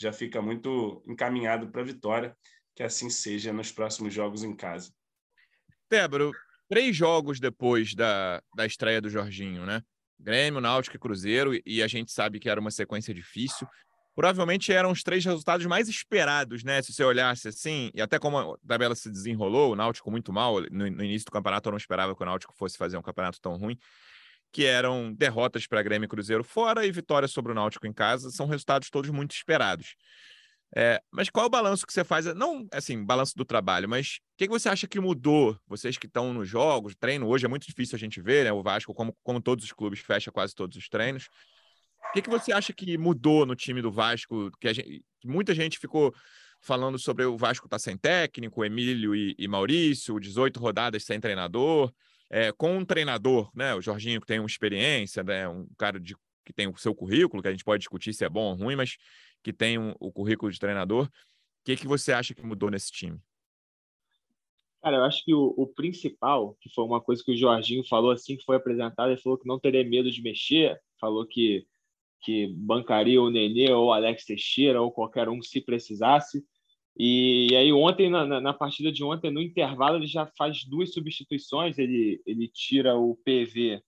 [0.00, 2.36] já fica muito encaminhado para a vitória.
[2.74, 4.90] Que assim seja nos próximos jogos em casa.
[5.90, 6.30] Débora,
[6.68, 9.82] três jogos depois da, da estreia do Jorginho, né?
[10.18, 13.66] Grêmio, Náutico e Cruzeiro, e a gente sabe que era uma sequência difícil.
[14.14, 16.80] Provavelmente eram os três resultados mais esperados, né?
[16.80, 20.60] Se você olhasse assim, e até como a tabela se desenrolou, o Náutico muito mal.
[20.70, 23.40] No, no início do campeonato, eu não esperava que o Náutico fosse fazer um campeonato
[23.40, 23.78] tão ruim
[24.52, 28.30] que eram derrotas para Grêmio e Cruzeiro fora e vitórias sobre o Náutico em casa,
[28.30, 29.94] são resultados todos muito esperados.
[30.74, 32.26] É, mas qual é o balanço que você faz?
[32.26, 35.58] Não, assim, balanço do trabalho, mas o que, que, você acha que mudou?
[35.66, 38.52] Vocês que estão nos jogos, treino, hoje é muito difícil a gente ver, né?
[38.52, 41.28] O Vasco, como, como todos os clubes, fecha quase todos os treinos.
[42.08, 44.50] O que, que você acha que mudou no time do Vasco?
[44.60, 46.14] Que, gente, muita gente ficou
[46.60, 51.18] falando sobre o Vasco estar tá sem técnico, Emílio e, e Maurício, 18 rodadas sem
[51.18, 51.92] treinador.
[52.30, 53.74] É, com um treinador, né?
[53.74, 55.48] O Jorginho que tem uma experiência, né?
[55.48, 56.14] Um cara de,
[56.46, 58.76] que tem o seu currículo, que a gente pode discutir se é bom ou ruim,
[58.76, 58.96] mas
[59.42, 61.06] que tem um, o currículo de treinador.
[61.06, 61.10] O
[61.64, 63.18] que, que você acha que mudou nesse time?
[64.82, 68.12] Cara, eu acho que o, o, principal, que foi uma coisa que o Jorginho falou
[68.12, 71.66] assim que foi apresentado, ele falou que não teria medo de mexer, falou que,
[72.22, 76.42] que bancaria o Nenê ou o Alex Teixeira ou qualquer um se precisasse.
[76.98, 80.64] E, e aí ontem, na, na, na, partida de ontem, no intervalo, ele já faz
[80.64, 83.82] duas substituições, ele, ele tira o PV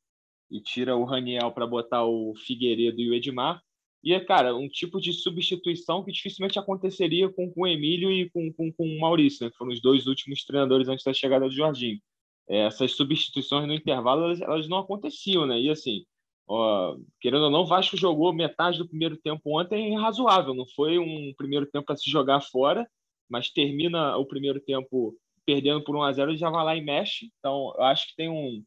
[0.50, 3.62] e tira o Raniel para botar o Figueiredo e o Edmar,
[4.04, 8.28] e é, cara, um tipo de substituição que dificilmente aconteceria com, com o Emílio e
[8.30, 9.50] com, com, com o Maurício, né?
[9.50, 12.00] que foram os dois últimos treinadores antes da chegada do Jorginho.
[12.48, 15.60] É, essas substituições no intervalo, elas, elas, não aconteciam, né?
[15.60, 16.04] E assim,
[16.46, 20.54] ó, querendo ou não, o Vasco jogou metade do primeiro tempo ontem razoável.
[20.54, 22.88] Não foi um primeiro tempo para se jogar fora,
[23.28, 26.82] mas termina o primeiro tempo perdendo por 1 a 0 e já vai lá e
[26.82, 27.30] mexe.
[27.38, 28.62] Então, eu acho que tem um,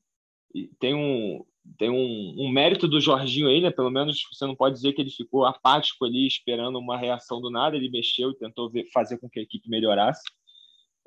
[0.79, 1.43] tem um,
[1.77, 3.71] tem um, um, mérito do Jorginho aí, né?
[3.71, 7.49] Pelo menos você não pode dizer que ele ficou apático ali, esperando uma reação do
[7.49, 7.75] nada.
[7.75, 10.23] Ele mexeu e tentou ver, fazer com que a equipe melhorasse.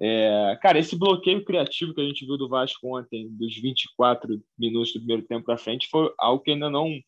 [0.01, 4.93] É, cara, esse bloqueio criativo que a gente viu do Vasco ontem, dos 24 minutos
[4.93, 6.99] do primeiro tempo para frente, foi algo que ainda não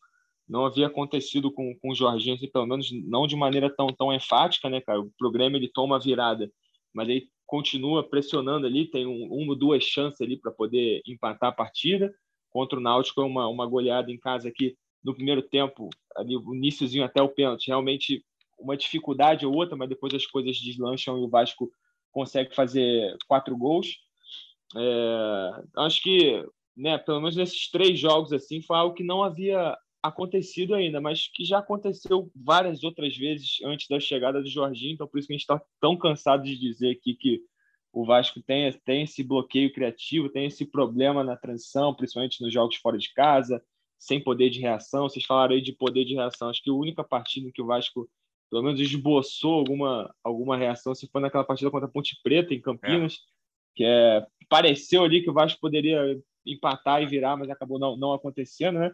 [0.49, 4.13] não havia acontecido com, com o Jorginho, assim, pelo menos não de maneira tão, tão
[4.13, 4.99] enfática, né, cara?
[4.99, 6.51] O programa ele toma a virada,
[6.93, 11.49] mas ele continua pressionando ali, tem um, uma ou duas chances ali para poder empatar
[11.49, 12.13] a partida
[12.49, 16.53] contra o Náutico, é uma, uma goleada em casa aqui no primeiro tempo, ali o
[16.53, 18.23] iníciozinho até o pênalti, realmente
[18.59, 21.71] uma dificuldade ou outra, mas depois as coisas deslancham e o Vasco
[22.11, 23.97] consegue fazer quatro gols.
[24.75, 26.45] É, acho que,
[26.75, 31.27] né, pelo menos nesses três jogos assim, foi algo que não havia acontecido ainda, mas
[31.27, 35.33] que já aconteceu várias outras vezes antes da chegada do Jorginho, então por isso que
[35.33, 37.41] a gente está tão cansado de dizer aqui que
[37.93, 42.77] o Vasco tem, tem esse bloqueio criativo, tem esse problema na transição, principalmente nos jogos
[42.77, 43.61] fora de casa,
[43.99, 45.09] sem poder de reação.
[45.09, 46.49] Vocês falaram aí de poder de reação.
[46.49, 48.09] Acho que a única partida que o Vasco,
[48.51, 52.59] pelo menos, esboçou alguma, alguma reação se foi naquela partida contra a Ponte Preta, em
[52.59, 53.17] Campinas, é.
[53.73, 58.11] que é, pareceu ali que o Vasco poderia empatar e virar, mas acabou não, não
[58.11, 58.93] acontecendo, né?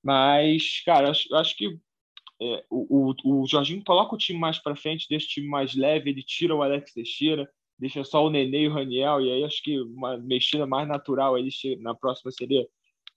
[0.00, 1.76] Mas, cara, acho, acho que
[2.40, 5.74] é, o, o, o Jorginho coloca o time mais para frente, deixa o time mais
[5.74, 9.44] leve, ele tira o Alex Teixeira, deixa só o Nenê e o Raniel, e aí
[9.44, 11.48] acho que uma mexida mais natural aí
[11.80, 12.64] na próxima seria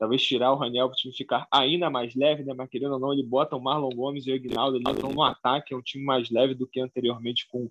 [0.02, 2.56] talvez tirar o Raniel para o time ficar ainda mais leve, né?
[2.56, 5.22] Mas querendo ou não, ele bota o Marlon Gomes e o Ignaldo ali então, no
[5.22, 7.70] ataque, é um time mais leve do que anteriormente com,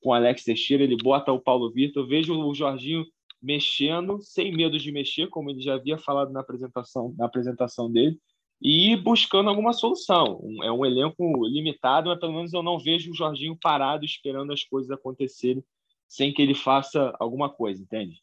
[0.00, 3.04] com Alex Teixeira, ele bota o Paulo Vitor, eu vejo o Jorginho
[3.42, 8.16] mexendo, sem medo de mexer, como ele já havia falado na apresentação, na apresentação dele,
[8.62, 10.40] e buscando alguma solução.
[10.62, 14.62] é um elenco limitado, mas pelo menos eu não vejo o Jorginho parado esperando as
[14.62, 15.64] coisas acontecerem
[16.06, 18.22] sem que ele faça alguma coisa, entende?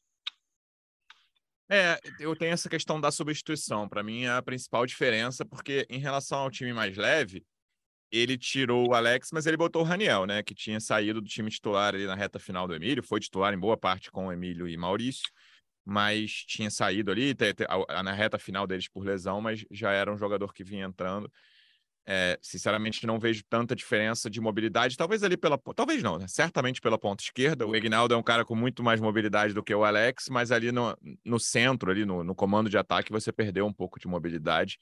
[1.72, 3.88] É, eu tenho essa questão da substituição.
[3.88, 7.46] Para mim, é a principal diferença, porque em relação ao time mais leve,
[8.12, 10.42] ele tirou o Alex, mas ele botou o Raniel, né?
[10.42, 13.60] Que tinha saído do time titular ali na reta final do Emílio, foi titular em
[13.60, 15.30] boa parte com o Emílio e Maurício,
[15.86, 17.36] mas tinha saído ali
[18.04, 21.32] na reta final deles por lesão, mas já era um jogador que vinha entrando.
[22.06, 24.98] É, sinceramente, não vejo tanta diferença de mobilidade.
[24.98, 25.58] Talvez ali pela.
[25.76, 26.28] Talvez não, né?
[26.28, 27.68] certamente pela ponta esquerda.
[27.68, 30.72] O Ignaldo é um cara com muito mais mobilidade do que o Alex, mas ali
[30.72, 34.80] no, no centro, ali no, no comando de ataque, você perdeu um pouco de mobilidade.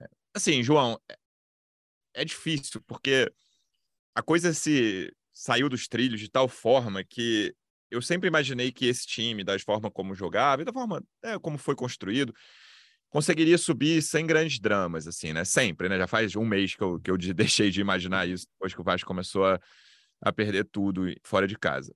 [0.00, 1.16] É, assim, João, é,
[2.14, 3.30] é difícil, porque
[4.14, 7.54] a coisa se saiu dos trilhos de tal forma que
[7.90, 11.58] eu sempre imaginei que esse time, da forma como jogava e da forma é, como
[11.58, 12.34] foi construído,
[13.14, 15.44] conseguiria subir sem grandes dramas, assim, né?
[15.44, 15.96] Sempre, né?
[15.96, 18.82] Já faz um mês que eu, que eu deixei de imaginar isso, depois que o
[18.82, 19.60] Vasco começou a,
[20.20, 21.94] a perder tudo fora de casa.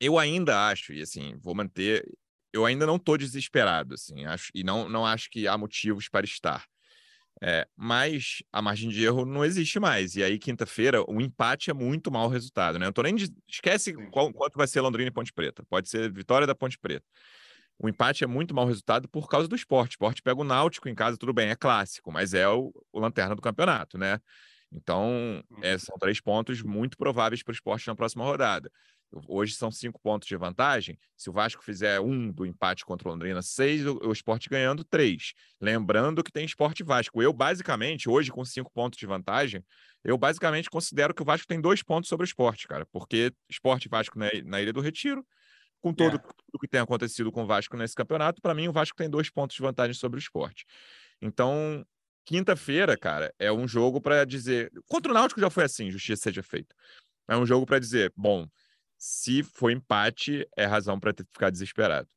[0.00, 2.04] Eu ainda acho, e assim, vou manter,
[2.52, 6.26] eu ainda não estou desesperado, assim, acho, e não, não acho que há motivos para
[6.26, 6.66] estar.
[7.40, 10.16] É, mas a margem de erro não existe mais.
[10.16, 12.86] E aí, quinta-feira, o empate é muito mau resultado, né?
[12.86, 13.32] Eu tô nem de...
[13.48, 15.62] Esquece qual, quanto vai ser Londrina e Ponte Preta.
[15.68, 17.06] Pode ser vitória da Ponte Preta.
[17.78, 19.92] O empate é muito mau resultado por causa do esporte.
[19.92, 22.98] O esporte pega o Náutico em casa, tudo bem, é clássico, mas é o, o
[22.98, 24.18] lanterna do campeonato, né?
[24.72, 25.78] Então, é, uhum.
[25.78, 28.70] são três pontos muito prováveis para o esporte na próxima rodada.
[29.28, 30.98] Hoje são cinco pontos de vantagem.
[31.16, 34.84] Se o Vasco fizer um do empate contra o Londrina, seis, o, o esporte ganhando
[34.84, 35.32] três.
[35.60, 37.22] Lembrando que tem esporte Vasco.
[37.22, 39.64] Eu, basicamente, hoje, com cinco pontos de vantagem,
[40.04, 42.84] eu basicamente considero que o Vasco tem dois pontos sobre o esporte, cara.
[42.86, 45.24] Porque esporte Vasco na, na Ilha do Retiro
[45.86, 46.20] com todo é.
[46.52, 49.30] o que tem acontecido com o Vasco nesse campeonato, para mim o Vasco tem dois
[49.30, 50.66] pontos de vantagem sobre o esporte.
[51.22, 51.86] Então,
[52.24, 54.72] quinta-feira, cara, é um jogo para dizer.
[54.88, 56.74] Contra o Náutico já foi assim, justiça seja feita.
[57.28, 58.48] É um jogo para dizer, bom,
[58.98, 62.08] se for empate, é razão para ficar desesperado.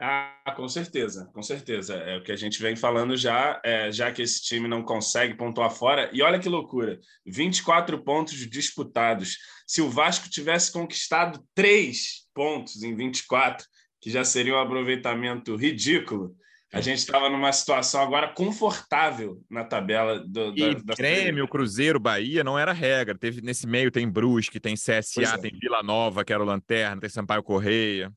[0.00, 1.94] Ah, com certeza, com certeza.
[1.94, 5.34] É o que a gente vem falando já, é, já que esse time não consegue
[5.34, 6.10] pontuar fora.
[6.12, 9.38] E olha que loucura: 24 pontos disputados.
[9.66, 13.64] Se o Vasco tivesse conquistado três pontos em 24,
[14.00, 16.36] que já seria um aproveitamento ridículo,
[16.72, 22.00] a gente estava numa situação agora confortável na tabela do e da, da Grêmio, Cruzeiro,
[22.00, 23.16] Bahia não era regra.
[23.16, 25.38] Teve nesse meio tem Brusque, tem CSA, é.
[25.38, 28.12] tem Vila Nova, que era o Lanterna, tem Sampaio Correia.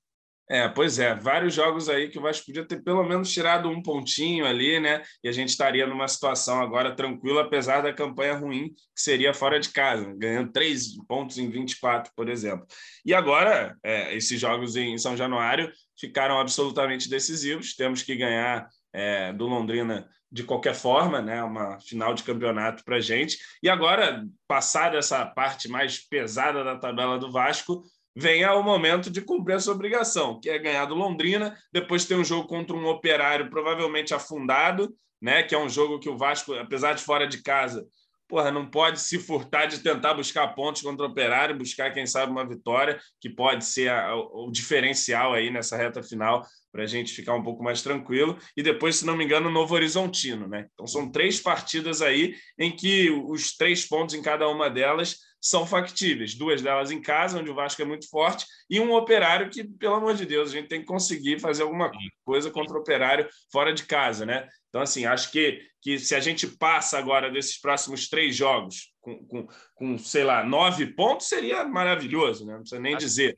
[0.50, 3.82] É, pois é, vários jogos aí que o Vasco podia ter pelo menos tirado um
[3.82, 5.04] pontinho ali, né?
[5.22, 9.60] E a gente estaria numa situação agora tranquila, apesar da campanha ruim, que seria fora
[9.60, 12.66] de casa, ganhando três pontos em 24, por exemplo.
[13.06, 15.70] E agora, é, esses jogos em São Januário
[16.00, 17.76] ficaram absolutamente decisivos.
[17.76, 21.44] Temos que ganhar é, do Londrina de qualquer forma, né?
[21.44, 23.38] Uma final de campeonato para gente.
[23.62, 27.84] E agora, passada essa parte mais pesada da tabela do Vasco,
[28.20, 32.24] venha o momento de cumprir essa obrigação, que é ganhar do Londrina, depois ter um
[32.24, 34.92] jogo contra um operário provavelmente afundado,
[35.22, 35.44] né?
[35.44, 37.86] Que é um jogo que o Vasco, apesar de fora de casa,
[38.28, 42.32] porra, não pode se furtar de tentar buscar pontos contra o operário, buscar, quem sabe,
[42.32, 47.14] uma vitória, que pode ser a, o diferencial aí nessa reta final para a gente
[47.14, 48.36] ficar um pouco mais tranquilo.
[48.56, 50.66] E depois, se não me engano, o Novo Horizontino, né?
[50.74, 55.66] Então são três partidas aí em que os três pontos em cada uma delas são
[55.66, 56.36] factíveis.
[56.36, 59.96] Duas delas em casa, onde o Vasco é muito forte, e um operário que, pelo
[59.96, 61.92] amor de Deus, a gente tem que conseguir fazer alguma
[62.24, 64.48] coisa contra o operário fora de casa, né?
[64.70, 69.26] Então, assim, acho que, que se a gente passa agora desses próximos três jogos com,
[69.26, 72.54] com, com sei lá, nove pontos, seria maravilhoso, né?
[72.54, 73.38] Não precisa nem dizer.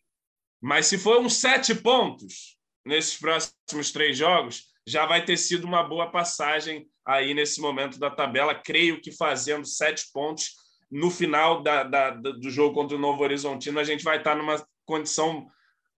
[0.59, 5.83] Mas se for uns sete pontos nesses próximos três jogos, já vai ter sido uma
[5.83, 8.55] boa passagem aí nesse momento da tabela.
[8.55, 10.55] Creio que fazendo sete pontos
[10.91, 14.63] no final da, da, do jogo contra o Novo Horizontino, a gente vai estar numa
[14.85, 15.47] condição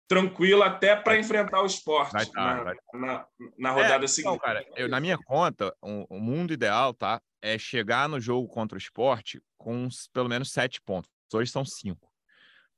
[0.08, 2.98] tranquila até para enfrentar o esporte vai tá, na, vai tá.
[2.98, 3.28] na,
[3.58, 4.36] na, rodada é, seguinte.
[4.36, 8.48] Então, cara, eu, na minha conta, o, o, mundo ideal tá, é chegar no jogo
[8.48, 11.12] contra o esporte com pelo menos sete pontos.
[11.32, 12.12] Hoje são cinco.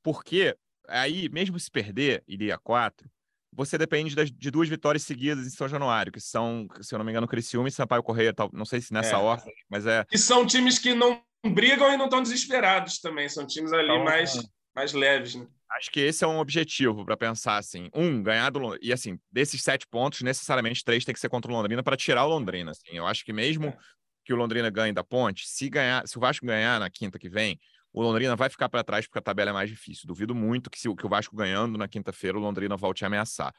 [0.04, 0.58] Porque
[0.90, 3.10] aí, mesmo se perder, iria quatro,
[3.54, 7.06] você depende das, de duas vitórias seguidas em São Januário, que são, se eu não
[7.06, 9.20] me engano, Criciúma e Sampaio Correia, tal, não sei se nessa é.
[9.20, 10.06] ordem, mas é...
[10.12, 14.04] E são times que não brigam e não estão desesperados também, são times ali então,
[14.04, 14.42] mais,
[14.76, 15.48] mais leves, né?
[15.72, 17.90] Acho que esse é um objetivo para pensar assim.
[17.96, 18.86] Um, ganhar do Londrina.
[18.86, 22.26] E assim, desses sete pontos, necessariamente três tem que ser contra o Londrina para tirar
[22.26, 22.72] o Londrina.
[22.72, 22.90] Assim.
[22.92, 23.78] Eu acho que mesmo é.
[24.26, 27.30] que o Londrina ganhe da ponte, se ganhar, se o Vasco ganhar na quinta que
[27.30, 27.58] vem,
[27.94, 30.08] o Londrina vai ficar para trás porque a tabela é mais difícil.
[30.08, 33.54] Duvido muito que, se, que o Vasco ganhando na quinta-feira, o Londrina volte a ameaçar.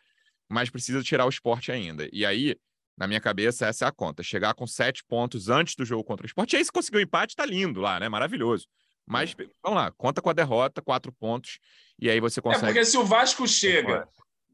[0.50, 2.06] Mas precisa tirar o esporte ainda.
[2.12, 2.56] E aí,
[3.02, 4.22] na minha cabeça, essa é a conta.
[4.22, 6.52] Chegar com sete pontos antes do jogo contra o esporte.
[6.52, 8.08] E aí, se conseguir o um empate, tá lindo lá, né?
[8.08, 8.68] Maravilhoso.
[9.04, 9.44] Mas, é.
[9.60, 11.58] vamos lá, conta com a derrota, quatro pontos,
[11.98, 12.66] e aí você consegue.
[12.66, 14.06] É porque se o Vasco chega,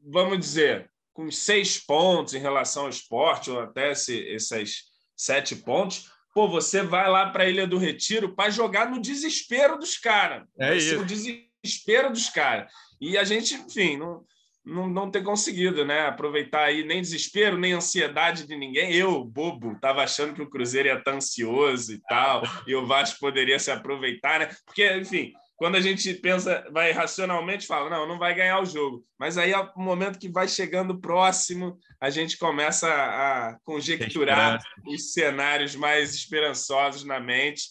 [0.03, 4.85] vamos dizer, com seis pontos em relação ao esporte, ou até esse, esses
[5.15, 9.77] sete pontos, pô, você vai lá para a Ilha do Retiro para jogar no desespero
[9.77, 10.47] dos caras.
[10.59, 10.99] É isso.
[10.99, 12.71] O desespero dos caras.
[12.99, 14.25] E a gente, enfim, não
[14.69, 16.07] não, não ter conseguido, né?
[16.07, 18.93] Aproveitar aí nem desespero, nem ansiedade de ninguém.
[18.93, 23.19] Eu, bobo, estava achando que o Cruzeiro ia estar ansioso e tal, e o Vasco
[23.19, 24.49] poderia se aproveitar, né?
[24.65, 29.03] Porque, enfim, quando a gente pensa, vai racionalmente, fala, não, não vai ganhar o jogo.
[29.19, 34.57] Mas aí, ao momento que vai chegando próximo, a gente começa a conjecturar
[34.87, 37.63] os cenários mais esperançosos na mente.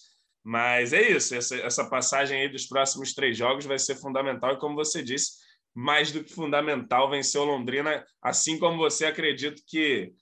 [0.45, 4.53] Mas é isso, essa, essa passagem aí dos próximos três jogos vai ser fundamental.
[4.53, 5.39] E como você disse,
[5.79, 10.13] mais do que fundamental vencer o Londrina, assim como você acredita que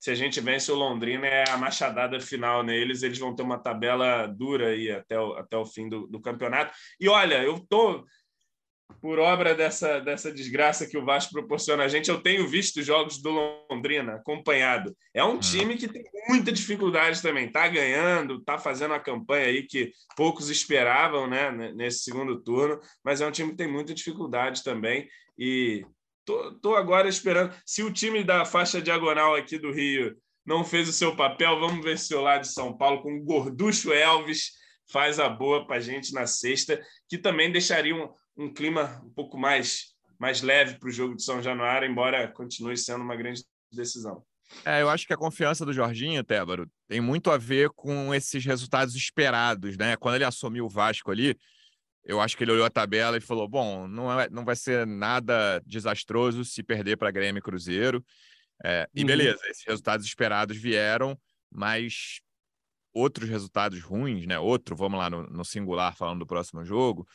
[0.00, 3.58] se a gente vence o Londrina é a machadada final neles, eles vão ter uma
[3.58, 6.72] tabela dura aí até o, até o fim do, do campeonato.
[6.98, 8.06] E olha, eu tô
[9.00, 13.20] por obra dessa, dessa desgraça que o Vasco proporciona a gente, eu tenho visto jogos
[13.20, 13.30] do
[13.70, 14.94] Londrina acompanhado.
[15.14, 15.40] É um hum.
[15.40, 17.46] time que tem muita dificuldade também.
[17.46, 23.20] Está ganhando, está fazendo a campanha aí que poucos esperavam né, nesse segundo turno, mas
[23.20, 25.08] é um time que tem muita dificuldade também.
[25.38, 25.84] E
[26.24, 27.54] tô, tô agora esperando.
[27.64, 31.84] Se o time da faixa diagonal aqui do Rio não fez o seu papel, vamos
[31.84, 34.50] ver se o lado de São Paulo com o Gorducho Elvis
[34.90, 39.10] faz a boa para a gente na sexta, que também deixaria um, um clima um
[39.10, 43.44] pouco mais, mais leve para o jogo de São Januário, embora continue sendo uma grande
[43.70, 44.24] decisão.
[44.64, 48.44] É, eu acho que a confiança do Jorginho, Tébaro, tem muito a ver com esses
[48.44, 49.96] resultados esperados, né?
[49.96, 51.36] Quando ele assumiu o Vasco ali,
[52.04, 54.86] eu acho que ele olhou a tabela e falou: bom, não, é, não vai ser
[54.86, 58.04] nada desastroso se perder para Grêmio e Cruzeiro.
[58.64, 59.06] É, e uhum.
[59.06, 61.18] beleza, esses resultados esperados vieram,
[61.50, 62.20] mas
[62.92, 64.38] outros resultados ruins, né?
[64.38, 67.06] Outro, vamos lá no, no singular falando do próximo jogo,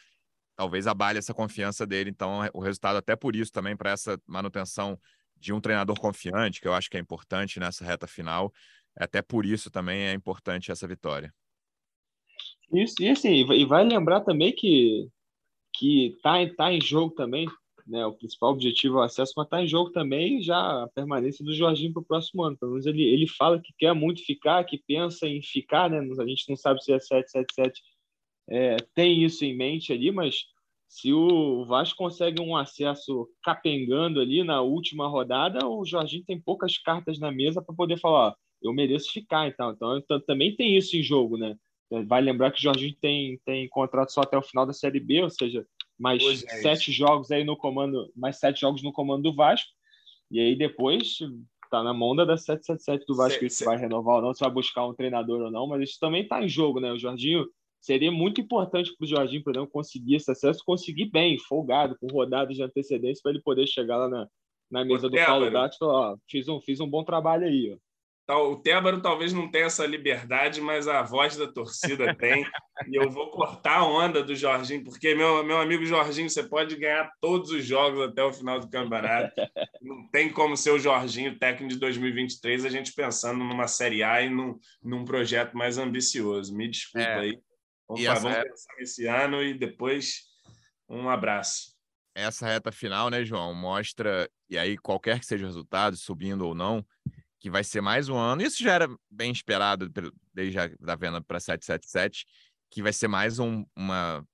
[0.58, 2.10] talvez abale essa confiança dele.
[2.10, 4.99] Então, o resultado, até por isso, também para essa manutenção
[5.38, 8.51] de um treinador confiante, que eu acho que é importante nessa reta final.
[8.97, 11.32] Até por isso também é importante essa vitória.
[12.74, 15.08] Isso, e assim, e vai lembrar também que
[15.74, 17.45] que tá, tá em jogo também,
[17.86, 18.03] né?
[18.03, 21.53] O principal objetivo é o acesso, mas tá em jogo também já a permanência do
[21.53, 22.58] Jorginho para o próximo ano.
[22.58, 25.99] Pelo menos ele, ele fala que quer muito ficar, que pensa em ficar, né?
[25.99, 27.80] A gente não sabe se é 777
[28.49, 30.45] é, tem isso em mente ali, mas
[30.87, 36.77] se o Vasco consegue um acesso capengando ali na última rodada, o Jorginho tem poucas
[36.77, 39.71] cartas na mesa para poder falar, ó, eu mereço ficar, então.
[39.71, 39.97] então.
[39.97, 41.55] Então também tem isso em jogo, né?
[42.05, 45.23] Vai lembrar que o Jorginho tem, tem contrato só até o final da Série B,
[45.23, 45.65] ou seja,
[45.97, 49.69] mais é sete jogos aí no comando, mais sete jogos no comando do Vasco.
[50.29, 51.19] E aí depois
[51.69, 54.85] tá na mão da 777 do Vasco se vai renovar ou não, se vai buscar
[54.85, 56.91] um treinador ou não, mas isso também tá em jogo, né?
[56.91, 57.45] O Jorginho
[57.88, 62.07] seria muito importante para o Jorginho, por exemplo, conseguir esse acesso, conseguir bem, folgado, com
[62.07, 64.27] rodadas de antecedência, para ele poder chegar lá na,
[64.69, 67.73] na mesa do Paulo Gato e falar: ó, fiz um, fiz um bom trabalho aí,
[67.73, 67.77] ó.
[68.29, 72.45] O Tébaro talvez não tenha essa liberdade, mas a voz da torcida tem.
[72.85, 76.75] e eu vou cortar a onda do Jorginho, porque, meu, meu amigo Jorginho, você pode
[76.75, 79.31] ganhar todos os jogos até o final do campeonato.
[79.81, 84.21] Não tem como ser o Jorginho, técnico de 2023, a gente pensando numa Série A
[84.21, 86.53] e num, num projeto mais ambicioso.
[86.53, 87.19] Me desculpa é.
[87.19, 87.39] aí.
[87.88, 88.43] Vamos, vamos é...
[88.43, 90.23] pensar nesse ano e depois
[90.89, 91.75] um abraço.
[92.13, 96.55] Essa reta final, né, João, mostra, e aí qualquer que seja o resultado, subindo ou
[96.55, 96.83] não,
[97.39, 98.41] que vai ser mais um ano.
[98.41, 99.91] Isso já era bem esperado
[100.33, 102.25] desde a da venda para 777,
[102.71, 104.25] que vai ser mais um, uma,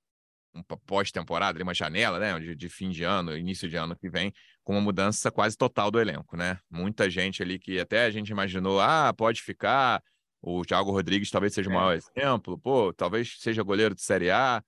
[0.54, 4.32] uma pós-temporada, uma janela, né, de, de, fim de ano, início de ano que vem,
[4.62, 6.58] com uma mudança quase total do elenco, né?
[6.70, 10.02] Muita gente ali que até a gente imaginou, ah, pode ficar.
[10.46, 11.96] O Thiago Rodrigues talvez seja o maior é.
[11.96, 14.62] exemplo, pô, talvez seja goleiro de Série A.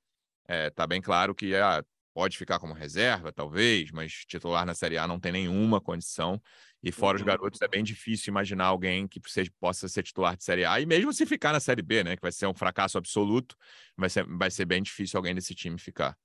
[0.49, 4.97] É, tá bem claro que ah, pode ficar como reserva, talvez, mas titular na Série
[4.97, 6.41] A não tem nenhuma condição.
[6.83, 7.21] E fora uhum.
[7.21, 10.81] os garotos, é bem difícil imaginar alguém que seja, possa ser titular de Série A.
[10.81, 12.17] E mesmo se ficar na Série B, né?
[12.17, 13.55] Que vai ser um fracasso absoluto,
[13.95, 16.17] vai ser, vai ser bem difícil alguém desse time ficar.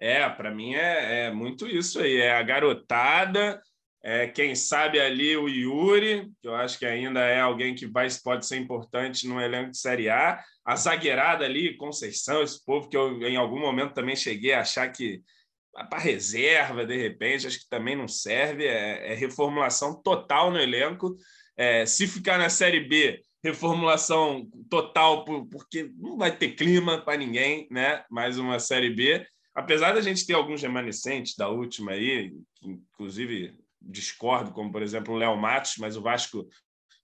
[0.00, 2.16] É, para mim é, é muito isso aí.
[2.16, 3.62] É a garotada,
[4.02, 8.08] é, quem sabe ali o Yuri, que eu acho que ainda é alguém que vai,
[8.24, 10.42] pode ser importante no elenco de Série A.
[10.64, 14.88] A zagueirada ali, Conceição, esse povo que eu em algum momento também cheguei a achar
[14.88, 15.22] que
[15.88, 18.66] para reserva, de repente, acho que também não serve.
[18.66, 21.16] É, é reformulação total no elenco.
[21.56, 27.68] É, se ficar na Série B, reformulação total, porque não vai ter clima para ninguém,
[27.70, 28.02] né?
[28.10, 29.26] Mais uma Série B.
[29.54, 32.32] Apesar da gente ter alguns remanescentes da última aí,
[32.62, 33.54] inclusive
[33.90, 36.48] discordo, como por exemplo o Léo Matos, mas o Vasco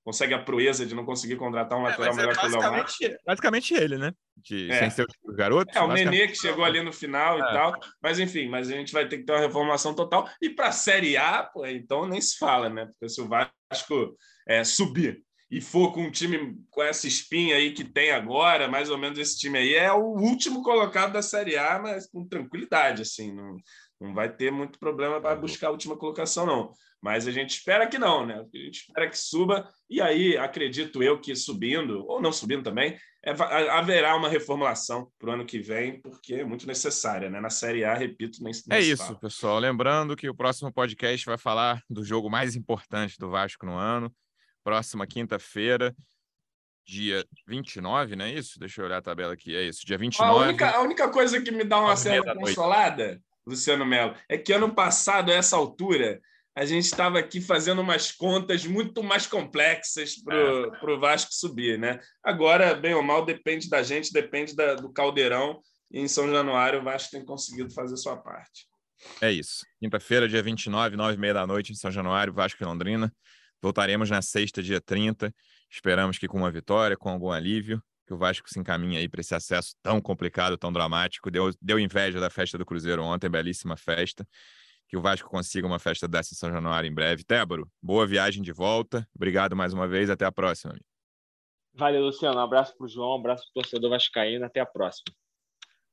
[0.07, 2.49] consegue a proeza de não conseguir contratar um é, lateral é, melhor é que o
[2.49, 2.97] Léo Matos.
[3.27, 4.13] Basicamente ele, né?
[4.37, 4.79] De, é.
[4.79, 5.77] Sem ser o garoto.
[5.77, 7.41] É, o Nenê que chegou ali no final é.
[7.41, 7.75] e tal.
[8.01, 10.31] Mas enfim, mas a gente vai ter que ter uma reformação total.
[10.41, 12.87] E para a Série A, pô, então nem se fala, né?
[12.87, 14.17] Porque se o Vasco
[14.47, 18.91] é, subir e for com um time com essa espinha aí que tem agora, mais
[18.91, 23.03] ou menos esse time aí, é o último colocado da Série A, mas com tranquilidade,
[23.03, 23.57] assim, não,
[24.01, 26.73] não vai ter muito problema para buscar a última colocação, não.
[27.01, 28.35] Mas a gente espera que não, né?
[28.35, 32.99] A gente espera que suba, e aí acredito eu que subindo, ou não subindo também,
[33.25, 33.31] é,
[33.71, 37.41] haverá uma reformulação para o ano que vem, porque é muito necessária, né?
[37.41, 39.19] Na Série A, repito, nem, nem É isso, fala.
[39.19, 39.59] pessoal.
[39.59, 44.15] Lembrando que o próximo podcast vai falar do jogo mais importante do Vasco no ano,
[44.63, 45.95] próxima quinta-feira,
[46.87, 48.59] dia 29, não é isso?
[48.59, 49.55] Deixa eu olhar a tabela aqui.
[49.55, 50.31] É isso, dia 29.
[50.31, 54.53] A única, a única coisa que me dá uma certa consolada, Luciano Melo, é que
[54.53, 56.21] ano passado, a essa altura,
[56.57, 60.99] a gente estava aqui fazendo umas contas muito mais complexas para o é.
[60.99, 62.01] Vasco subir, né?
[62.25, 65.61] Agora, bem ou mal, depende da gente, depende da, do caldeirão.
[65.91, 68.67] E em São Januário, o Vasco tem conseguido fazer sua parte.
[69.21, 69.65] É isso.
[69.79, 73.13] Quinta-feira, dia 29, nove e meia da noite, em São Januário, Vasco e Londrina.
[73.63, 75.33] Voltaremos na sexta, dia 30.
[75.71, 79.21] Esperamos que com uma vitória, com algum alívio, que o Vasco se encaminhe aí para
[79.21, 81.31] esse acesso tão complicado, tão dramático.
[81.31, 84.27] Deu, deu inveja da festa do Cruzeiro ontem, belíssima festa
[84.89, 87.25] que o Vasco consiga uma festa dessa em São Januário em breve.
[87.25, 89.07] Tébaro, boa viagem de volta.
[89.15, 90.11] Obrigado mais uma vez.
[90.11, 90.73] Até a próxima.
[90.73, 90.87] Amigo.
[91.75, 92.39] Valeu, Luciano.
[92.39, 94.45] Um abraço para o João, um abraço para o torcedor vascaíno.
[94.45, 95.15] Até a próxima.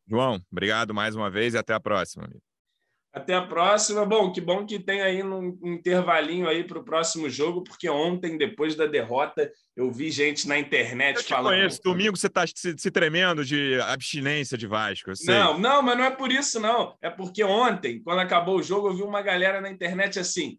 [0.07, 2.25] João, obrigado mais uma vez e até a próxima.
[2.25, 2.52] Amigo.
[3.13, 4.03] Até a próxima.
[4.03, 8.39] Bom, que bom que tem aí um intervalinho aí para o próximo jogo, porque ontem,
[8.39, 11.53] depois da derrota, eu vi gente na internet eu te falando.
[11.53, 11.79] Conheço.
[11.83, 15.11] Domingo você está se, se, tremendo de abstinência de Vasco.
[15.27, 16.97] Não, não, mas não é por isso, não.
[17.03, 20.57] É porque ontem, quando acabou o jogo, eu vi uma galera na internet assim.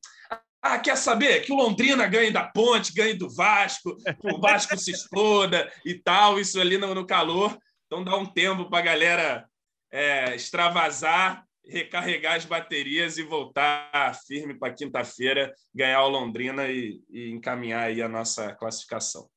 [0.63, 1.41] Ah, quer saber?
[1.41, 5.95] Que o Londrina ganhe da Ponte, ganhe do Vasco, que o Vasco se exploda e
[5.95, 7.59] tal, isso ali no, no calor.
[7.87, 9.45] Então dá um tempo para a galera
[9.93, 17.31] é, extravasar recarregar as baterias e voltar firme para quinta-feira, ganhar o Londrina e, e
[17.31, 19.29] encaminhar aí a nossa classificação.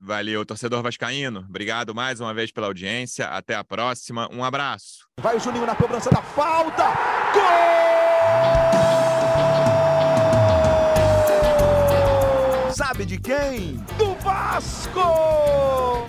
[0.00, 1.40] Valeu, torcedor vascaíno.
[1.40, 3.26] Obrigado mais uma vez pela audiência.
[3.26, 4.28] Até a próxima.
[4.32, 5.08] Um abraço.
[5.20, 6.84] Vai o Juninho na cobrança da falta.
[7.34, 7.68] Gol!
[12.72, 13.74] Sabe de quem?
[13.98, 16.08] Do Vasco!